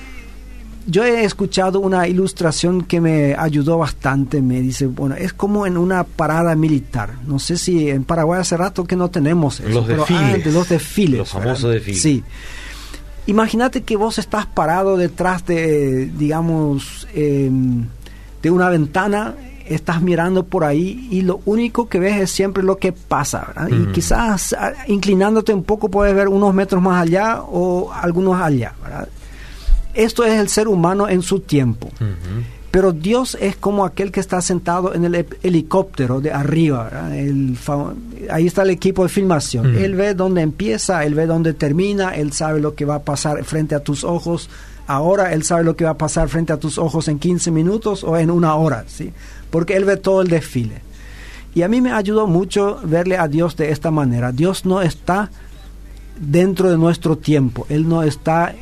yo 0.87 1.05
he 1.05 1.25
escuchado 1.25 1.81
una 1.81 2.09
ilustración 2.09 2.83
que 2.83 3.01
me 3.01 3.35
ayudó 3.35 3.79
bastante. 3.79 4.41
Me 4.41 4.61
dice, 4.61 4.87
bueno, 4.87 5.15
es 5.17 5.33
como 5.33 5.67
en 5.67 5.77
una 5.77 6.05
parada 6.05 6.55
militar. 6.57 7.15
No 7.27 7.39
sé 7.39 7.59
si 7.59 7.91
en 7.91 8.05
Paraguay 8.05 8.41
hace 8.41 8.57
rato 8.57 8.85
que 8.85 8.97
no 8.97 9.11
tenemos 9.11 9.61
eso. 9.61 9.69
Los 9.69 9.87
desfiles. 9.87 10.47
los 10.53 10.69
desfiles. 10.69 11.19
Los 11.19 11.31
famosos 11.31 11.73
desfiles. 11.73 12.01
Sí. 12.03 12.25
Imagínate 13.29 13.83
que 13.83 13.97
vos 13.97 14.19
estás 14.19 14.47
parado 14.47 14.97
detrás 14.97 15.45
de, 15.45 16.07
digamos, 16.07 17.07
em, 17.13 17.85
de 18.41 18.51
una 18.51 18.71
ventana, 18.71 19.35
estás 19.67 20.01
mirando 20.01 20.47
por 20.47 20.65
ahí 20.65 21.07
y 21.11 21.21
lo 21.21 21.43
único 21.45 21.91
que 21.91 22.01
ves 22.01 22.19
es 22.23 22.31
siempre 22.31 22.63
lo 22.63 22.79
que 22.79 22.93
pasa, 22.93 23.45
¿verdad? 23.49 23.69
Y 23.69 23.93
quizás 23.93 24.55
ah, 24.59 24.73
inclinándote 24.87 25.53
un 25.53 25.63
poco 25.63 25.91
puedes 25.91 26.15
ver 26.15 26.29
unos 26.29 26.55
metros 26.55 26.83
más 26.83 27.03
allá 27.03 27.43
o 27.43 27.93
algunos 27.93 28.41
allá, 28.41 28.73
¿verdad? 28.83 29.09
Esto 29.93 30.25
es 30.25 30.41
el 30.41 30.49
ser 30.49 30.67
humano 30.67 31.07
en 31.07 31.21
su 31.21 31.41
tiempo. 31.41 31.91
Pero 32.71 32.93
Dios 32.93 33.37
es 33.41 33.57
como 33.57 33.85
aquel 33.85 34.13
que 34.13 34.21
está 34.21 34.43
sentado 34.43 34.95
en 34.95 35.05
el 35.07 35.27
helicóptero 35.43 36.21
de 36.21 36.33
arriba. 36.33 36.91
ahí 38.31 38.47
está 38.47 38.63
el 38.63 38.71
equipo 38.71 39.05
de 39.05 39.09
filmación. 39.09 39.75
Él 39.75 39.95
ve 39.95 40.15
dónde 40.15 40.43
empieza, 40.43 41.05
él 41.05 41.15
ve 41.15 41.27
dónde 41.27 41.55
termina, 41.55 42.15
él 42.15 42.33
sabe 42.33 42.61
lo 42.61 42.75
que 42.75 42.85
va 42.85 42.97
a 42.97 43.03
pasar 43.03 43.43
frente 43.45 43.75
a 43.75 43.81
tus 43.81 44.05
ojos. 44.05 44.51
Ahora 44.87 45.33
él 45.33 45.45
sabe 45.45 45.65
lo 45.65 45.77
que 45.77 45.85
va 45.85 45.91
a 45.91 45.99
pasar 45.99 46.29
frente 46.29 46.53
a 46.53 46.59
tus 46.59 46.77
ojos 46.77 47.09
en 47.09 47.19
15 47.19 47.51
minutos 47.51 48.05
o 48.05 48.17
en 48.19 48.31
una 48.31 48.55
hora, 48.55 48.85
¿sí? 48.87 49.13
Porque 49.51 49.75
él 49.77 49.85
ve 49.85 49.97
todo 49.97 50.21
el 50.21 50.29
desfile. 50.29 50.83
Y 51.55 51.63
a 51.63 51.69
mí 51.69 51.81
me 51.81 51.93
ayudó 51.93 52.27
mucho 52.27 52.81
verle 52.85 53.17
a 53.17 53.29
Dios 53.29 53.57
de 53.57 53.71
esta 53.71 53.91
manera. 53.91 54.31
Dios 54.31 54.67
no 54.67 54.83
está 54.83 55.31
dentro 56.21 56.71
de 56.71 56.77
nuestro 56.77 57.17
tiempo. 57.17 57.67
Él 57.71 57.89
no 57.89 58.03
está, 58.03 58.55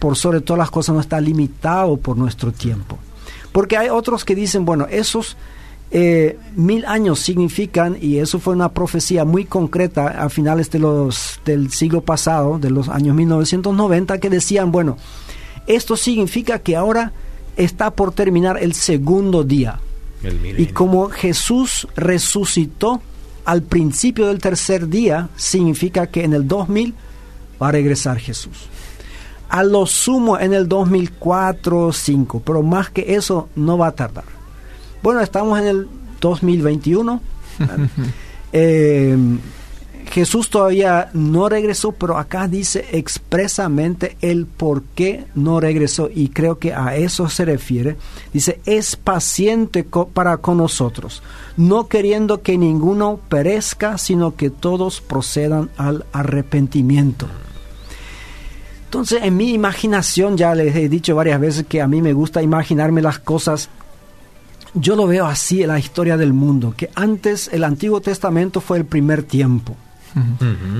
por 0.00 0.16
sobre 0.16 0.40
todas 0.40 0.58
las 0.58 0.70
cosas, 0.70 0.94
no 0.94 1.00
está 1.00 1.20
limitado 1.20 1.96
por 1.96 2.16
nuestro 2.16 2.50
tiempo. 2.50 2.98
Porque 3.54 3.76
hay 3.76 3.88
otros 3.88 4.24
que 4.24 4.34
dicen, 4.34 4.64
bueno, 4.64 4.88
esos 4.90 5.36
eh, 5.92 6.36
mil 6.56 6.84
años 6.86 7.20
significan, 7.20 7.96
y 8.00 8.18
eso 8.18 8.40
fue 8.40 8.52
una 8.52 8.70
profecía 8.70 9.24
muy 9.24 9.44
concreta 9.44 10.08
a 10.24 10.28
finales 10.28 10.72
de 10.72 10.80
los, 10.80 11.40
del 11.44 11.70
siglo 11.70 12.00
pasado, 12.00 12.58
de 12.58 12.70
los 12.70 12.88
años 12.88 13.14
1990, 13.14 14.18
que 14.18 14.28
decían, 14.28 14.72
bueno, 14.72 14.96
esto 15.68 15.96
significa 15.96 16.58
que 16.58 16.74
ahora 16.74 17.12
está 17.54 17.92
por 17.92 18.10
terminar 18.10 18.58
el 18.60 18.74
segundo 18.74 19.44
día. 19.44 19.78
y 20.58 20.66
como 20.66 21.08
Jesús 21.10 21.86
resucitó 21.94 23.02
al 23.44 23.62
principio 23.62 24.26
del 24.26 24.40
tercer 24.40 24.88
día, 24.88 25.28
significa 25.36 26.08
que 26.08 26.24
en 26.24 26.32
el 26.32 26.48
2000 26.48 26.92
va 27.62 27.68
a 27.68 27.70
regresar 27.70 28.18
Jesús 28.18 28.68
a 29.54 29.62
lo 29.62 29.86
sumo 29.86 30.36
en 30.36 30.52
el 30.52 30.68
2004 30.68 31.78
o 31.78 31.86
2005, 31.86 32.42
pero 32.44 32.64
más 32.64 32.90
que 32.90 33.14
eso 33.14 33.50
no 33.54 33.78
va 33.78 33.86
a 33.86 33.92
tardar. 33.92 34.24
Bueno, 35.00 35.20
estamos 35.20 35.60
en 35.60 35.66
el 35.68 35.88
2021. 36.20 37.20
eh, 38.52 39.16
Jesús 40.10 40.50
todavía 40.50 41.08
no 41.12 41.48
regresó, 41.48 41.92
pero 41.92 42.18
acá 42.18 42.48
dice 42.48 42.84
expresamente 42.90 44.16
el 44.22 44.46
por 44.46 44.82
qué 44.96 45.26
no 45.36 45.60
regresó 45.60 46.10
y 46.12 46.30
creo 46.30 46.58
que 46.58 46.74
a 46.74 46.96
eso 46.96 47.28
se 47.28 47.44
refiere. 47.44 47.96
Dice, 48.32 48.60
es 48.66 48.96
paciente 48.96 49.86
para 50.12 50.38
con 50.38 50.56
nosotros, 50.56 51.22
no 51.56 51.86
queriendo 51.86 52.42
que 52.42 52.58
ninguno 52.58 53.20
perezca, 53.28 53.98
sino 53.98 54.34
que 54.34 54.50
todos 54.50 55.00
procedan 55.00 55.70
al 55.76 56.06
arrepentimiento. 56.12 57.28
Entonces, 58.94 59.24
en 59.24 59.36
mi 59.36 59.52
imaginación, 59.52 60.36
ya 60.36 60.54
les 60.54 60.76
he 60.76 60.88
dicho 60.88 61.16
varias 61.16 61.40
veces 61.40 61.66
que 61.68 61.82
a 61.82 61.88
mí 61.88 62.00
me 62.00 62.12
gusta 62.12 62.44
imaginarme 62.44 63.02
las 63.02 63.18
cosas. 63.18 63.68
Yo 64.72 64.94
lo 64.94 65.08
veo 65.08 65.26
así 65.26 65.62
en 65.62 65.68
la 65.68 65.80
historia 65.80 66.16
del 66.16 66.32
mundo, 66.32 66.74
que 66.76 66.90
antes 66.94 67.50
el 67.52 67.64
Antiguo 67.64 68.00
Testamento 68.00 68.60
fue 68.60 68.78
el 68.78 68.84
primer 68.84 69.24
tiempo. 69.24 69.74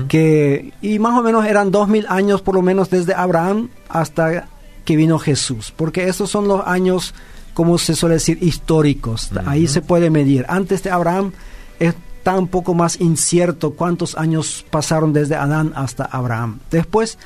que, 0.07 0.71
y 0.81 0.97
más 0.97 1.19
o 1.19 1.23
menos 1.23 1.45
eran 1.45 1.71
dos 1.71 1.89
mil 1.89 2.05
años 2.07 2.41
por 2.41 2.55
lo 2.55 2.61
menos 2.61 2.89
desde 2.89 3.13
Abraham 3.13 3.67
hasta 3.89 4.47
que 4.85 4.95
vino 4.95 5.19
Jesús, 5.19 5.73
porque 5.75 6.07
estos 6.07 6.29
son 6.31 6.47
los 6.47 6.65
años, 6.65 7.13
como 7.53 7.77
se 7.77 7.95
suele 7.95 8.15
decir, 8.15 8.37
históricos. 8.41 9.29
Ahí 9.45 9.67
se 9.67 9.81
puede 9.81 10.09
medir. 10.09 10.45
Antes 10.47 10.83
de 10.83 10.89
Abraham 10.89 11.33
está 11.79 12.39
un 12.39 12.47
poco 12.47 12.73
más 12.75 13.01
incierto 13.01 13.71
cuántos 13.71 14.15
años 14.15 14.65
pasaron 14.69 15.11
desde 15.11 15.35
Adán 15.35 15.73
hasta 15.75 16.05
Abraham. 16.05 16.59
Después 16.71 17.17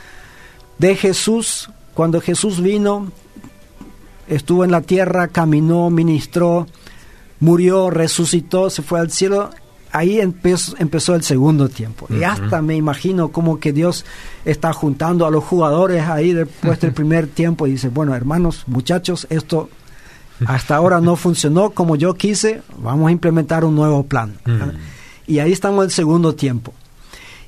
de 0.80 0.96
Jesús, 0.96 1.70
cuando 1.94 2.22
Jesús 2.22 2.62
vino, 2.62 3.12
estuvo 4.28 4.63
en 4.63 4.72
la 4.72 4.82
tierra, 4.82 5.28
caminó, 5.28 5.89
ministró, 5.89 6.68
murió, 7.39 7.89
resucitó, 7.89 8.70
se 8.70 8.82
fue 8.82 9.00
al 9.00 9.12
cielo, 9.12 9.50
ahí 9.92 10.20
empezó, 10.20 10.76
empezó 10.78 11.15
el 11.15 11.24
segundo 11.24 11.70
tiempo. 11.70 12.08
Y 12.10 12.24
hasta 12.24 12.62
me 12.62 12.76
imagino 12.76 13.30
como 13.30 13.60
que 13.60 13.74
Dios 13.74 14.06
está 14.46 14.72
juntando 14.74 15.26
a 15.26 15.32
los 15.32 15.44
jugadores 15.44 16.08
ahí 16.08 16.34
después 16.34 16.80
del 16.80 16.94
primer 16.94 17.28
tiempo 17.28 17.68
y 17.68 17.72
dice, 17.72 17.89
bueno, 17.89 18.15
hermanos, 18.15 18.63
muchachos, 18.68 19.28
esto 19.30 19.70
hasta 20.46 20.76
ahora 20.76 21.02
no 21.02 21.15
funcionó 21.18 21.72
como 21.72 21.96
yo 21.96 22.13
quise, 22.13 22.62
vamos 22.78 23.10
a 23.10 23.12
implementar 23.12 23.65
un 23.65 23.76
nuevo 23.76 24.04
plan. 24.04 24.38
Y 25.28 25.39
ahí 25.39 25.52
estamos 25.52 25.84
en 25.84 25.86
el 25.86 25.92
segundo 25.92 26.34
tiempo. 26.34 26.74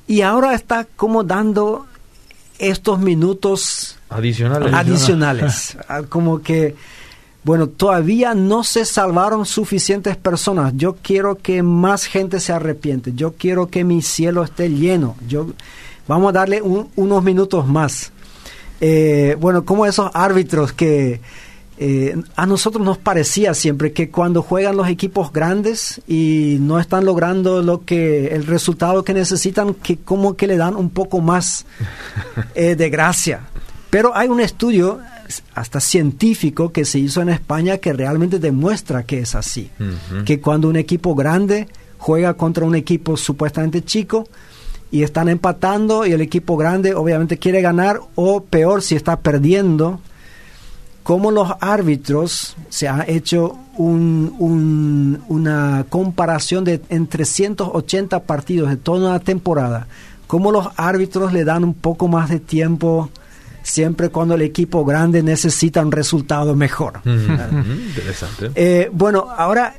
Y 0.08 0.22
ahora 0.22 0.54
está 0.54 0.86
como 0.96 1.24
dando 1.24 1.86
estos 2.62 3.00
minutos 3.00 3.98
adicionales. 4.10 4.74
adicionales. 4.74 5.78
Ah, 5.90 6.02
Como 6.08 6.42
que, 6.42 6.76
bueno, 7.44 7.68
todavía 7.68 8.34
no 8.36 8.64
se 8.64 8.86
salvaron 8.86 9.46
suficientes 9.46 10.16
personas. 10.18 10.74
Yo 10.76 10.96
quiero 11.02 11.36
que 11.36 11.64
más 11.64 12.06
gente 12.06 12.40
se 12.40 12.54
arrepiente. 12.54 13.14
Yo 13.16 13.34
quiero 13.34 13.68
que 13.68 13.84
mi 13.84 14.02
cielo 14.02 14.44
esté 14.44 14.70
lleno. 14.70 15.16
Yo, 15.28 15.48
vamos 16.08 16.30
a 16.30 16.34
darle 16.34 16.62
un- 16.62 16.90
unos 16.96 17.24
minutos 17.24 17.68
más. 17.68 18.12
Eh, 18.80 19.36
bueno, 19.40 19.64
como 19.66 19.86
esos 19.86 20.10
árbitros 20.14 20.74
que 20.74 21.20
eh, 21.84 22.16
a 22.36 22.46
nosotros 22.46 22.86
nos 22.86 23.00
parecía 23.00 23.56
siempre 23.56 23.92
que 23.92 24.12
cuando 24.12 24.44
juegan 24.44 24.78
los 24.78 24.88
equipos 24.88 25.34
grandes 25.34 26.00
y 26.08 26.58
no 26.60 26.80
están 26.80 27.06
logrando 27.06 27.64
lo 27.64 27.86
que 27.86 28.28
el 28.28 28.46
resultado 28.46 29.04
que 29.04 29.16
necesitan, 29.16 29.74
que 29.74 29.98
como 29.98 30.36
que 30.36 30.46
le 30.46 30.58
dan 30.58 30.76
un 30.76 30.92
poco 30.92 31.22
más 31.22 31.66
eh, 32.54 32.76
de 32.76 32.90
gracia. 32.92 33.48
Pero 33.90 34.16
hay 34.16 34.28
un 34.28 34.42
estudio 34.42 35.00
hasta 35.56 35.80
científico 35.80 36.72
que 36.72 36.86
se 36.86 37.00
hizo 37.00 37.20
en 37.20 37.30
España 37.30 37.80
que 37.80 37.94
realmente 37.94 38.38
demuestra 38.38 39.02
que 39.02 39.22
es 39.22 39.34
así. 39.34 39.72
Que 40.24 40.40
cuando 40.40 40.70
un 40.70 40.76
equipo 40.76 41.16
grande 41.16 41.68
juega 41.98 42.36
contra 42.36 42.64
un 42.64 42.76
equipo 42.76 43.18
supuestamente 43.18 43.84
chico 43.84 44.28
y 44.92 45.02
están 45.02 45.30
empatando 45.30 46.06
y 46.06 46.12
el 46.12 46.22
equipo 46.22 46.58
grande 46.58 46.94
obviamente 46.94 47.40
quiere 47.40 47.64
ganar 47.64 48.02
o 48.14 48.44
peor 48.44 48.84
si 48.84 48.96
está 48.96 49.22
perdiendo, 49.22 50.00
como 51.04 51.32
los 51.32 51.50
árbitros 51.60 52.56
se 52.70 52.88
ha 52.88 53.04
hecho 53.08 53.58
un- 53.78 54.36
un- 54.38 55.24
una 55.30 55.86
comparación 55.90 56.64
de 56.64 56.82
en 56.90 57.08
380 57.08 58.24
partidos 58.24 58.70
de 58.70 58.78
toda 58.78 59.10
una 59.10 59.20
temporada, 59.20 59.88
como 60.28 60.52
los 60.52 60.68
árbitros 60.78 61.34
le 61.34 61.44
dan 61.44 61.64
un 61.64 61.74
poco 61.74 62.08
más 62.08 62.30
de 62.30 62.40
tiempo 62.40 63.10
siempre 63.64 64.10
cuando 64.10 64.36
el 64.36 64.42
equipo 64.42 64.84
grande 64.86 65.22
necesita 65.24 65.82
un 65.86 65.92
resultado 65.92 66.56
mejor. 66.56 67.00
Interesante. 67.88 68.52
Eh, 68.56 68.90
bueno, 68.94 69.28
ahora 69.36 69.76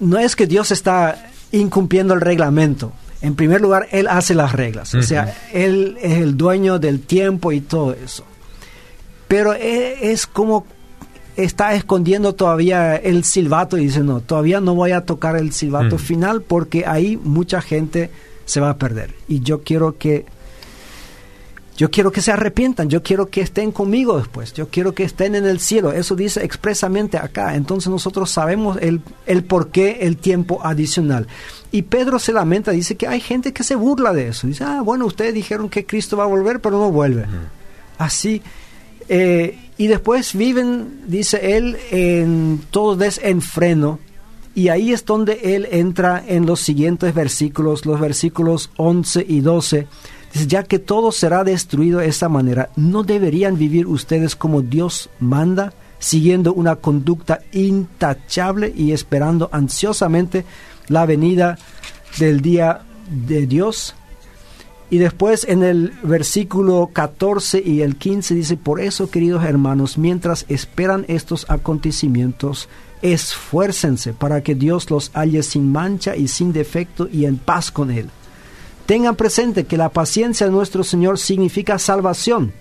no 0.00 0.18
es 0.18 0.36
que 0.36 0.46
Dios 0.46 0.70
está 0.70 1.30
incumpliendo 1.52 2.14
el 2.14 2.20
reglamento. 2.20 2.92
En 3.22 3.34
primer 3.34 3.60
lugar, 3.60 3.86
Él 3.90 4.06
hace 4.08 4.34
las 4.34 4.52
reglas. 4.52 4.94
O 4.94 5.02
sea, 5.02 5.34
Él 5.52 5.98
es 6.00 6.18
el 6.18 6.36
dueño 6.36 6.78
del 6.78 7.00
tiempo 7.00 7.52
y 7.52 7.60
todo 7.60 7.92
eso. 7.92 8.24
Pero 9.30 9.54
e- 9.54 10.10
es 10.10 10.26
como 10.26 10.66
está 11.36 11.72
escondiendo 11.74 12.34
todavía 12.34 12.96
el 12.96 13.22
silbato 13.22 13.78
y 13.78 13.84
dice, 13.84 14.00
no, 14.00 14.20
todavía 14.20 14.60
no 14.60 14.74
voy 14.74 14.90
a 14.90 15.06
tocar 15.06 15.36
el 15.36 15.52
silbato 15.52 15.94
Mm. 15.94 15.98
final 16.00 16.42
porque 16.42 16.84
ahí 16.84 17.16
mucha 17.16 17.62
gente 17.62 18.10
se 18.44 18.58
va 18.60 18.70
a 18.70 18.76
perder. 18.76 19.14
Y 19.28 19.38
yo 19.40 19.62
quiero 19.62 19.96
que 19.96 20.26
yo 21.76 21.90
quiero 21.90 22.12
que 22.12 22.20
se 22.20 22.30
arrepientan, 22.30 22.90
yo 22.90 23.02
quiero 23.02 23.30
que 23.30 23.40
estén 23.40 23.72
conmigo 23.72 24.18
después, 24.18 24.52
yo 24.52 24.68
quiero 24.68 24.92
que 24.94 25.04
estén 25.04 25.34
en 25.34 25.46
el 25.46 25.60
cielo. 25.60 25.92
Eso 25.92 26.14
dice 26.14 26.44
expresamente 26.44 27.16
acá. 27.16 27.54
Entonces 27.54 27.88
nosotros 27.88 28.30
sabemos 28.30 28.76
el, 28.82 29.00
el 29.24 29.44
por 29.44 29.68
qué 29.70 29.98
el 30.02 30.18
tiempo 30.18 30.60
adicional. 30.62 31.26
Y 31.72 31.82
Pedro 31.82 32.18
se 32.18 32.34
lamenta, 32.34 32.72
dice 32.72 32.96
que 32.96 33.06
hay 33.08 33.20
gente 33.20 33.54
que 33.54 33.62
se 33.64 33.76
burla 33.76 34.12
de 34.12 34.28
eso. 34.28 34.46
Dice, 34.46 34.64
ah, 34.64 34.82
bueno, 34.82 35.06
ustedes 35.06 35.32
dijeron 35.32 35.70
que 35.70 35.86
Cristo 35.86 36.18
va 36.18 36.24
a 36.24 36.26
volver, 36.26 36.60
pero 36.60 36.76
no 36.78 36.90
vuelve. 36.90 37.24
Así. 37.96 38.42
Eh, 39.12 39.58
y 39.76 39.88
después 39.88 40.34
viven, 40.34 41.02
dice 41.08 41.56
él, 41.56 41.76
en 41.90 42.62
todo 42.70 42.94
desenfreno. 42.94 43.98
Y 44.54 44.68
ahí 44.68 44.92
es 44.92 45.04
donde 45.04 45.56
él 45.56 45.66
entra 45.72 46.22
en 46.24 46.46
los 46.46 46.60
siguientes 46.60 47.12
versículos, 47.12 47.86
los 47.86 47.98
versículos 47.98 48.70
11 48.76 49.26
y 49.28 49.40
12. 49.40 49.88
Dice, 50.32 50.46
ya 50.46 50.62
que 50.62 50.78
todo 50.78 51.10
será 51.10 51.42
destruido 51.42 51.98
de 51.98 52.06
esa 52.06 52.28
manera, 52.28 52.70
¿no 52.76 53.02
deberían 53.02 53.58
vivir 53.58 53.88
ustedes 53.88 54.36
como 54.36 54.62
Dios 54.62 55.10
manda, 55.18 55.72
siguiendo 55.98 56.54
una 56.54 56.76
conducta 56.76 57.40
intachable 57.50 58.72
y 58.76 58.92
esperando 58.92 59.50
ansiosamente 59.50 60.44
la 60.86 61.04
venida 61.04 61.58
del 62.16 62.42
día 62.42 62.82
de 63.08 63.48
Dios? 63.48 63.96
Y 64.90 64.98
después 64.98 65.46
en 65.48 65.62
el 65.62 65.92
versículo 66.02 66.90
14 66.92 67.62
y 67.64 67.82
el 67.82 67.94
15 67.94 68.34
dice, 68.34 68.56
por 68.56 68.80
eso 68.80 69.08
queridos 69.08 69.44
hermanos, 69.44 69.96
mientras 69.96 70.44
esperan 70.48 71.04
estos 71.06 71.48
acontecimientos, 71.48 72.68
esfuércense 73.00 74.12
para 74.12 74.42
que 74.42 74.56
Dios 74.56 74.90
los 74.90 75.10
halle 75.14 75.44
sin 75.44 75.70
mancha 75.70 76.16
y 76.16 76.26
sin 76.26 76.52
defecto 76.52 77.08
y 77.10 77.24
en 77.24 77.36
paz 77.36 77.70
con 77.70 77.92
Él. 77.92 78.10
Tengan 78.86 79.14
presente 79.14 79.64
que 79.64 79.76
la 79.76 79.90
paciencia 79.90 80.46
de 80.46 80.52
nuestro 80.52 80.82
Señor 80.82 81.20
significa 81.20 81.78
salvación, 81.78 82.52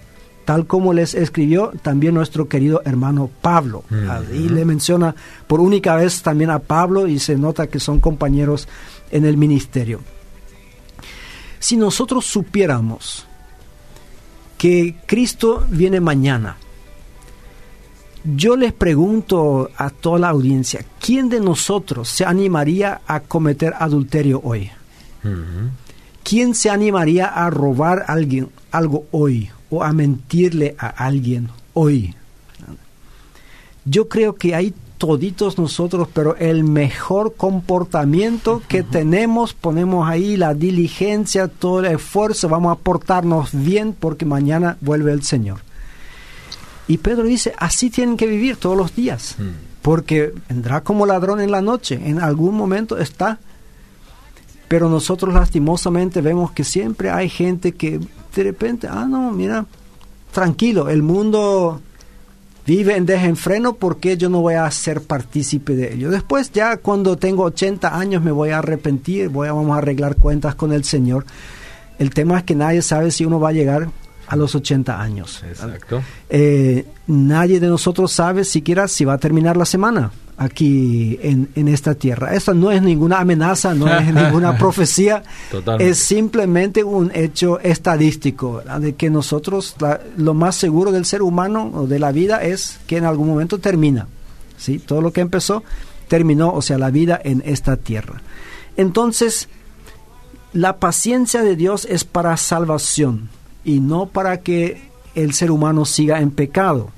tal 0.45 0.67
como 0.67 0.93
les 0.93 1.15
escribió 1.15 1.71
también 1.81 2.13
nuestro 2.13 2.47
querido 2.47 2.83
hermano 2.85 3.31
Pablo. 3.41 3.83
Ahí 4.07 4.47
le 4.49 4.65
menciona 4.65 5.15
por 5.47 5.59
única 5.59 5.95
vez 5.95 6.21
también 6.21 6.51
a 6.51 6.59
Pablo 6.59 7.07
y 7.07 7.17
se 7.17 7.35
nota 7.35 7.65
que 7.65 7.79
son 7.79 7.99
compañeros 7.99 8.67
en 9.09 9.25
el 9.25 9.37
ministerio. 9.37 10.01
Si 11.59 11.77
nosotros 11.77 12.25
supiéramos 12.25 13.25
que 14.57 14.95
Cristo 15.05 15.65
viene 15.69 15.99
mañana, 15.99 16.57
yo 18.23 18.55
les 18.55 18.73
pregunto 18.73 19.69
a 19.77 19.89
toda 19.89 20.19
la 20.19 20.29
audiencia, 20.29 20.85
¿quién 20.99 21.29
de 21.29 21.39
nosotros 21.39 22.09
se 22.09 22.25
animaría 22.25 23.01
a 23.07 23.21
cometer 23.21 23.73
adulterio 23.77 24.41
hoy? 24.43 24.71
¿Quién 26.23 26.53
se 26.53 26.69
animaría 26.69 27.27
a 27.27 27.49
robar 27.49 28.05
a 28.07 28.13
alguien 28.13 28.49
algo 28.71 29.05
hoy 29.11 29.49
o 29.69 29.83
a 29.83 29.93
mentirle 29.93 30.75
a 30.77 30.87
alguien 30.87 31.49
hoy? 31.73 32.13
Yo 33.85 34.07
creo 34.07 34.35
que 34.35 34.53
hay 34.53 34.73
toditos 34.99 35.57
nosotros, 35.57 36.07
pero 36.13 36.35
el 36.35 36.63
mejor 36.63 37.33
comportamiento 37.35 38.61
que 38.67 38.83
tenemos, 38.83 39.53
ponemos 39.53 40.07
ahí 40.07 40.37
la 40.37 40.53
diligencia, 40.53 41.47
todo 41.47 41.79
el 41.79 41.85
esfuerzo, 41.87 42.49
vamos 42.49 42.73
a 42.73 42.79
portarnos 42.79 43.49
bien 43.53 43.95
porque 43.97 44.25
mañana 44.25 44.77
vuelve 44.81 45.11
el 45.13 45.23
Señor. 45.23 45.61
Y 46.87 46.97
Pedro 46.97 47.23
dice, 47.23 47.53
así 47.57 47.89
tienen 47.89 48.17
que 48.17 48.27
vivir 48.27 48.57
todos 48.57 48.77
los 48.77 48.93
días, 48.95 49.35
Mm. 49.39 49.43
porque 49.81 50.33
vendrá 50.49 50.81
como 50.81 51.05
ladrón 51.05 51.39
en 51.39 51.51
la 51.51 51.61
noche, 51.61 51.99
en 52.03 52.19
algún 52.19 52.55
momento 52.55 52.97
está. 52.97 53.39
Pero 54.67 54.89
nosotros 54.89 55.33
lastimosamente 55.33 56.21
vemos 56.21 56.51
que 56.51 56.63
siempre 56.63 57.09
hay 57.09 57.29
gente 57.29 57.71
que 57.71 57.99
de 58.35 58.43
repente, 58.43 58.87
ah, 58.87 59.07
no, 59.09 59.31
mira, 59.31 59.65
tranquilo, 60.31 60.89
el 60.89 61.01
mundo 61.03 61.81
vive 62.65 62.95
en 62.95 63.05
desenfreno 63.05 63.73
porque 63.73 64.17
yo 64.17 64.29
no 64.29 64.41
voy 64.41 64.55
a 64.55 64.69
ser 64.71 65.01
partícipe 65.01 65.75
de 65.75 65.93
ello. 65.93 66.09
Después 66.09 66.51
ya 66.51 66.77
cuando 66.77 67.17
tengo 67.17 67.43
80 67.43 67.97
años 67.97 68.23
me 68.23 68.31
voy 68.31 68.49
a 68.49 68.59
arrepentir, 68.59 69.29
voy 69.29 69.47
a, 69.47 69.53
vamos 69.53 69.75
a 69.75 69.79
arreglar 69.79 70.15
cuentas 70.15 70.55
con 70.55 70.71
el 70.71 70.83
Señor. 70.83 71.25
El 71.97 72.11
tema 72.11 72.37
es 72.37 72.43
que 72.43 72.55
nadie 72.55 72.81
sabe 72.81 73.11
si 73.11 73.25
uno 73.25 73.39
va 73.39 73.49
a 73.49 73.53
llegar 73.53 73.89
a 74.27 74.35
los 74.35 74.53
80 74.55 75.01
años. 75.01 75.43
Exacto. 75.47 76.01
Eh, 76.29 76.85
nadie 77.07 77.59
de 77.59 77.67
nosotros 77.67 78.11
sabe 78.11 78.43
siquiera 78.43 78.87
si 78.87 79.03
va 79.03 79.13
a 79.13 79.17
terminar 79.17 79.57
la 79.57 79.65
semana 79.65 80.11
aquí 80.41 81.19
en, 81.21 81.49
en 81.55 81.67
esta 81.67 81.93
tierra. 81.95 82.33
Esto 82.33 82.53
no 82.53 82.71
es 82.71 82.81
ninguna 82.81 83.19
amenaza, 83.19 83.73
no 83.75 83.87
es 83.93 84.13
ninguna 84.13 84.57
profecía, 84.57 85.21
Totalmente. 85.51 85.91
es 85.91 85.97
simplemente 85.99 86.83
un 86.83 87.11
hecho 87.13 87.59
estadístico, 87.59 88.53
¿verdad? 88.53 88.79
de 88.79 88.95
que 88.95 89.09
nosotros 89.09 89.75
la- 89.79 89.99
lo 90.17 90.33
más 90.33 90.55
seguro 90.55 90.91
del 90.91 91.05
ser 91.05 91.21
humano 91.21 91.69
o 91.75 91.87
de 91.87 91.99
la 91.99 92.11
vida 92.13 92.41
es 92.41 92.79
que 92.87 92.97
en 92.97 93.05
algún 93.05 93.27
momento 93.27 93.59
termina. 93.59 94.07
¿sí? 94.57 94.79
Todo 94.79 95.01
lo 95.01 95.11
que 95.13 95.21
empezó 95.21 95.63
terminó, 96.07 96.53
o 96.53 96.61
sea, 96.61 96.77
la 96.77 96.89
vida 96.89 97.19
en 97.23 97.43
esta 97.45 97.75
tierra. 97.77 98.21
Entonces, 98.77 99.49
la 100.53 100.77
paciencia 100.77 101.43
de 101.43 101.55
Dios 101.55 101.85
es 101.89 102.03
para 102.05 102.35
salvación 102.37 103.29
y 103.63 103.79
no 103.81 104.07
para 104.07 104.39
que 104.41 104.81
el 105.15 105.33
ser 105.33 105.51
humano 105.51 105.85
siga 105.85 106.21
en 106.21 106.31
pecado. 106.31 106.89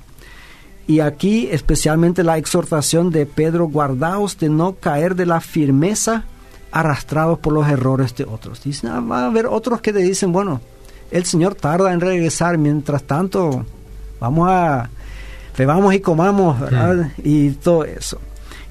Y 0.86 1.00
aquí 1.00 1.48
especialmente 1.50 2.24
la 2.24 2.38
exhortación 2.38 3.10
de 3.10 3.26
Pedro, 3.26 3.66
guardaos 3.66 4.38
de 4.38 4.48
no 4.48 4.74
caer 4.74 5.14
de 5.14 5.26
la 5.26 5.40
firmeza 5.40 6.24
arrastrados 6.72 7.38
por 7.38 7.52
los 7.52 7.68
errores 7.68 8.16
de 8.16 8.24
otros. 8.24 8.62
Dicen, 8.62 8.90
ah, 8.90 9.00
va 9.00 9.22
a 9.22 9.26
haber 9.26 9.46
otros 9.46 9.80
que 9.80 9.92
te 9.92 10.00
dicen, 10.00 10.32
bueno, 10.32 10.60
el 11.10 11.24
Señor 11.24 11.54
tarda 11.54 11.92
en 11.92 12.00
regresar, 12.00 12.58
mientras 12.58 13.04
tanto 13.04 13.64
vamos 14.18 14.48
a, 14.50 14.88
bebamos 15.56 15.94
y 15.94 16.00
comamos, 16.00 16.58
¿verdad? 16.58 17.12
Y 17.22 17.50
todo 17.50 17.84
eso. 17.84 18.18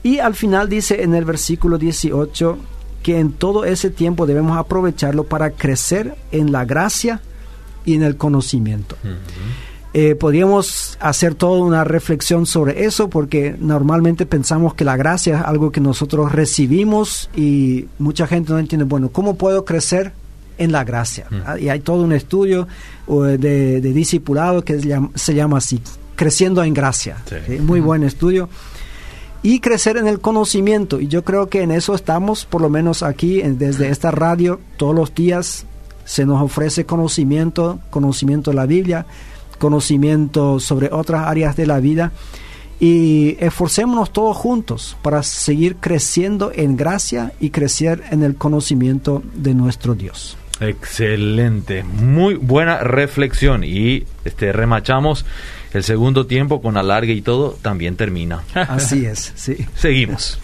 Y 0.04 0.19
al 0.19 0.34
final 0.34 0.67
dice 0.67 1.04
en 1.04 1.13
el 1.13 1.26
versículo 1.26 1.78
18 1.78 2.58
que 3.04 3.19
en 3.19 3.34
todo 3.34 3.65
ese 3.65 3.89
tiempo 3.89 4.26
debemos 4.26 4.58
aprovecharlo 4.58 5.26
para 5.26 5.52
crecer 5.52 6.15
en 6.32 6.52
la 6.52 6.65
gracia 6.65 7.21
y 7.86 7.95
en 7.95 8.04
el 8.04 8.17
conocimiento. 8.17 8.97
Eh, 9.94 10.16
podríamos 10.16 10.98
hacer 11.02 11.36
toda 11.36 11.62
una 11.62 11.84
reflexión 11.84 12.46
sobre 12.46 12.86
eso 12.86 13.10
porque 13.10 13.56
normalmente 13.60 14.26
pensamos 14.26 14.74
que 14.74 14.86
la 14.86 14.96
gracia 14.96 15.40
es 15.40 15.44
algo 15.44 15.72
que 15.72 15.82
nosotros 15.82 16.32
recibimos 16.32 17.30
y 17.36 17.88
mucha 18.00 18.26
gente 18.26 18.54
no 18.54 18.60
entiende, 18.60 18.86
bueno, 18.86 19.10
¿cómo 19.10 19.36
puedo 19.36 19.66
crecer 19.66 20.14
en 20.62 20.72
la 20.72 20.84
gracia. 20.84 21.26
Y 21.60 21.70
hay 21.70 21.80
todo 21.80 22.04
un 22.04 22.14
estudio 22.14 22.68
de, 23.08 23.82
discipulado 23.82 24.64
que 24.64 24.80
se 25.16 25.34
llama, 25.34 25.58
así, 25.58 25.82
Creciendo 26.16 26.64
en 26.64 26.74
Gracia. 26.74 27.18
Muy 27.62 27.80
buen 27.80 28.04
estudio. 28.04 28.48
Y 29.42 29.60
crecer 29.60 29.98
en 29.98 30.08
el 30.08 30.20
conocimiento. 30.20 31.00
Y 31.00 31.08
yo 31.08 31.24
creo 31.24 31.50
que 31.50 31.64
en 31.64 31.72
eso 31.72 31.96
estamos, 31.96 32.46
por 32.46 32.62
lo 32.62 32.70
menos 32.70 33.02
aquí, 33.02 33.42
desde 33.42 33.90
esta 33.90 34.12
radio, 34.12 34.60
todos 34.78 34.94
los 34.94 35.16
días 35.16 35.66
se 36.06 36.26
nos 36.26 36.42
ofrece 36.42 36.86
conocimiento, 36.86 37.80
conocimiento 37.90 38.52
de 38.52 38.58
la 38.58 38.68
Biblia, 38.68 39.08
conocimiento 39.62 40.60
sobre 40.60 40.89
otras 40.91 41.28
áreas 41.28 41.56
de 41.56 41.67
la 41.67 41.80
vida 41.80 42.12
y 42.80 43.38
esforcémonos 43.39 44.12
todos 44.12 44.36
juntos 44.36 44.97
para 45.04 45.21
seguir 45.21 45.76
creciendo 45.76 46.52
en 46.54 46.76
gracia 46.76 47.32
y 47.39 47.52
crecer 47.52 48.04
en 48.10 48.24
el 48.24 48.36
conocimiento 48.36 49.21
de 49.36 49.54
nuestro 49.54 49.93
Dios. 49.93 50.36
Excelente, 50.60 51.84
muy 51.84 52.36
buena 52.36 52.80
reflexión 52.80 53.63
y 53.63 54.06
este 54.26 54.52
remachamos 54.52 55.26
el 55.74 55.84
segundo 55.84 56.26
tiempo 56.26 56.62
con 56.62 56.76
alargue 56.76 57.13
y 57.13 57.21
todo 57.21 57.56
también 57.62 57.95
termina. 57.95 58.43
Así 58.54 59.06
es, 59.06 59.32
sí. 59.36 59.58
Seguimos. 59.76 60.39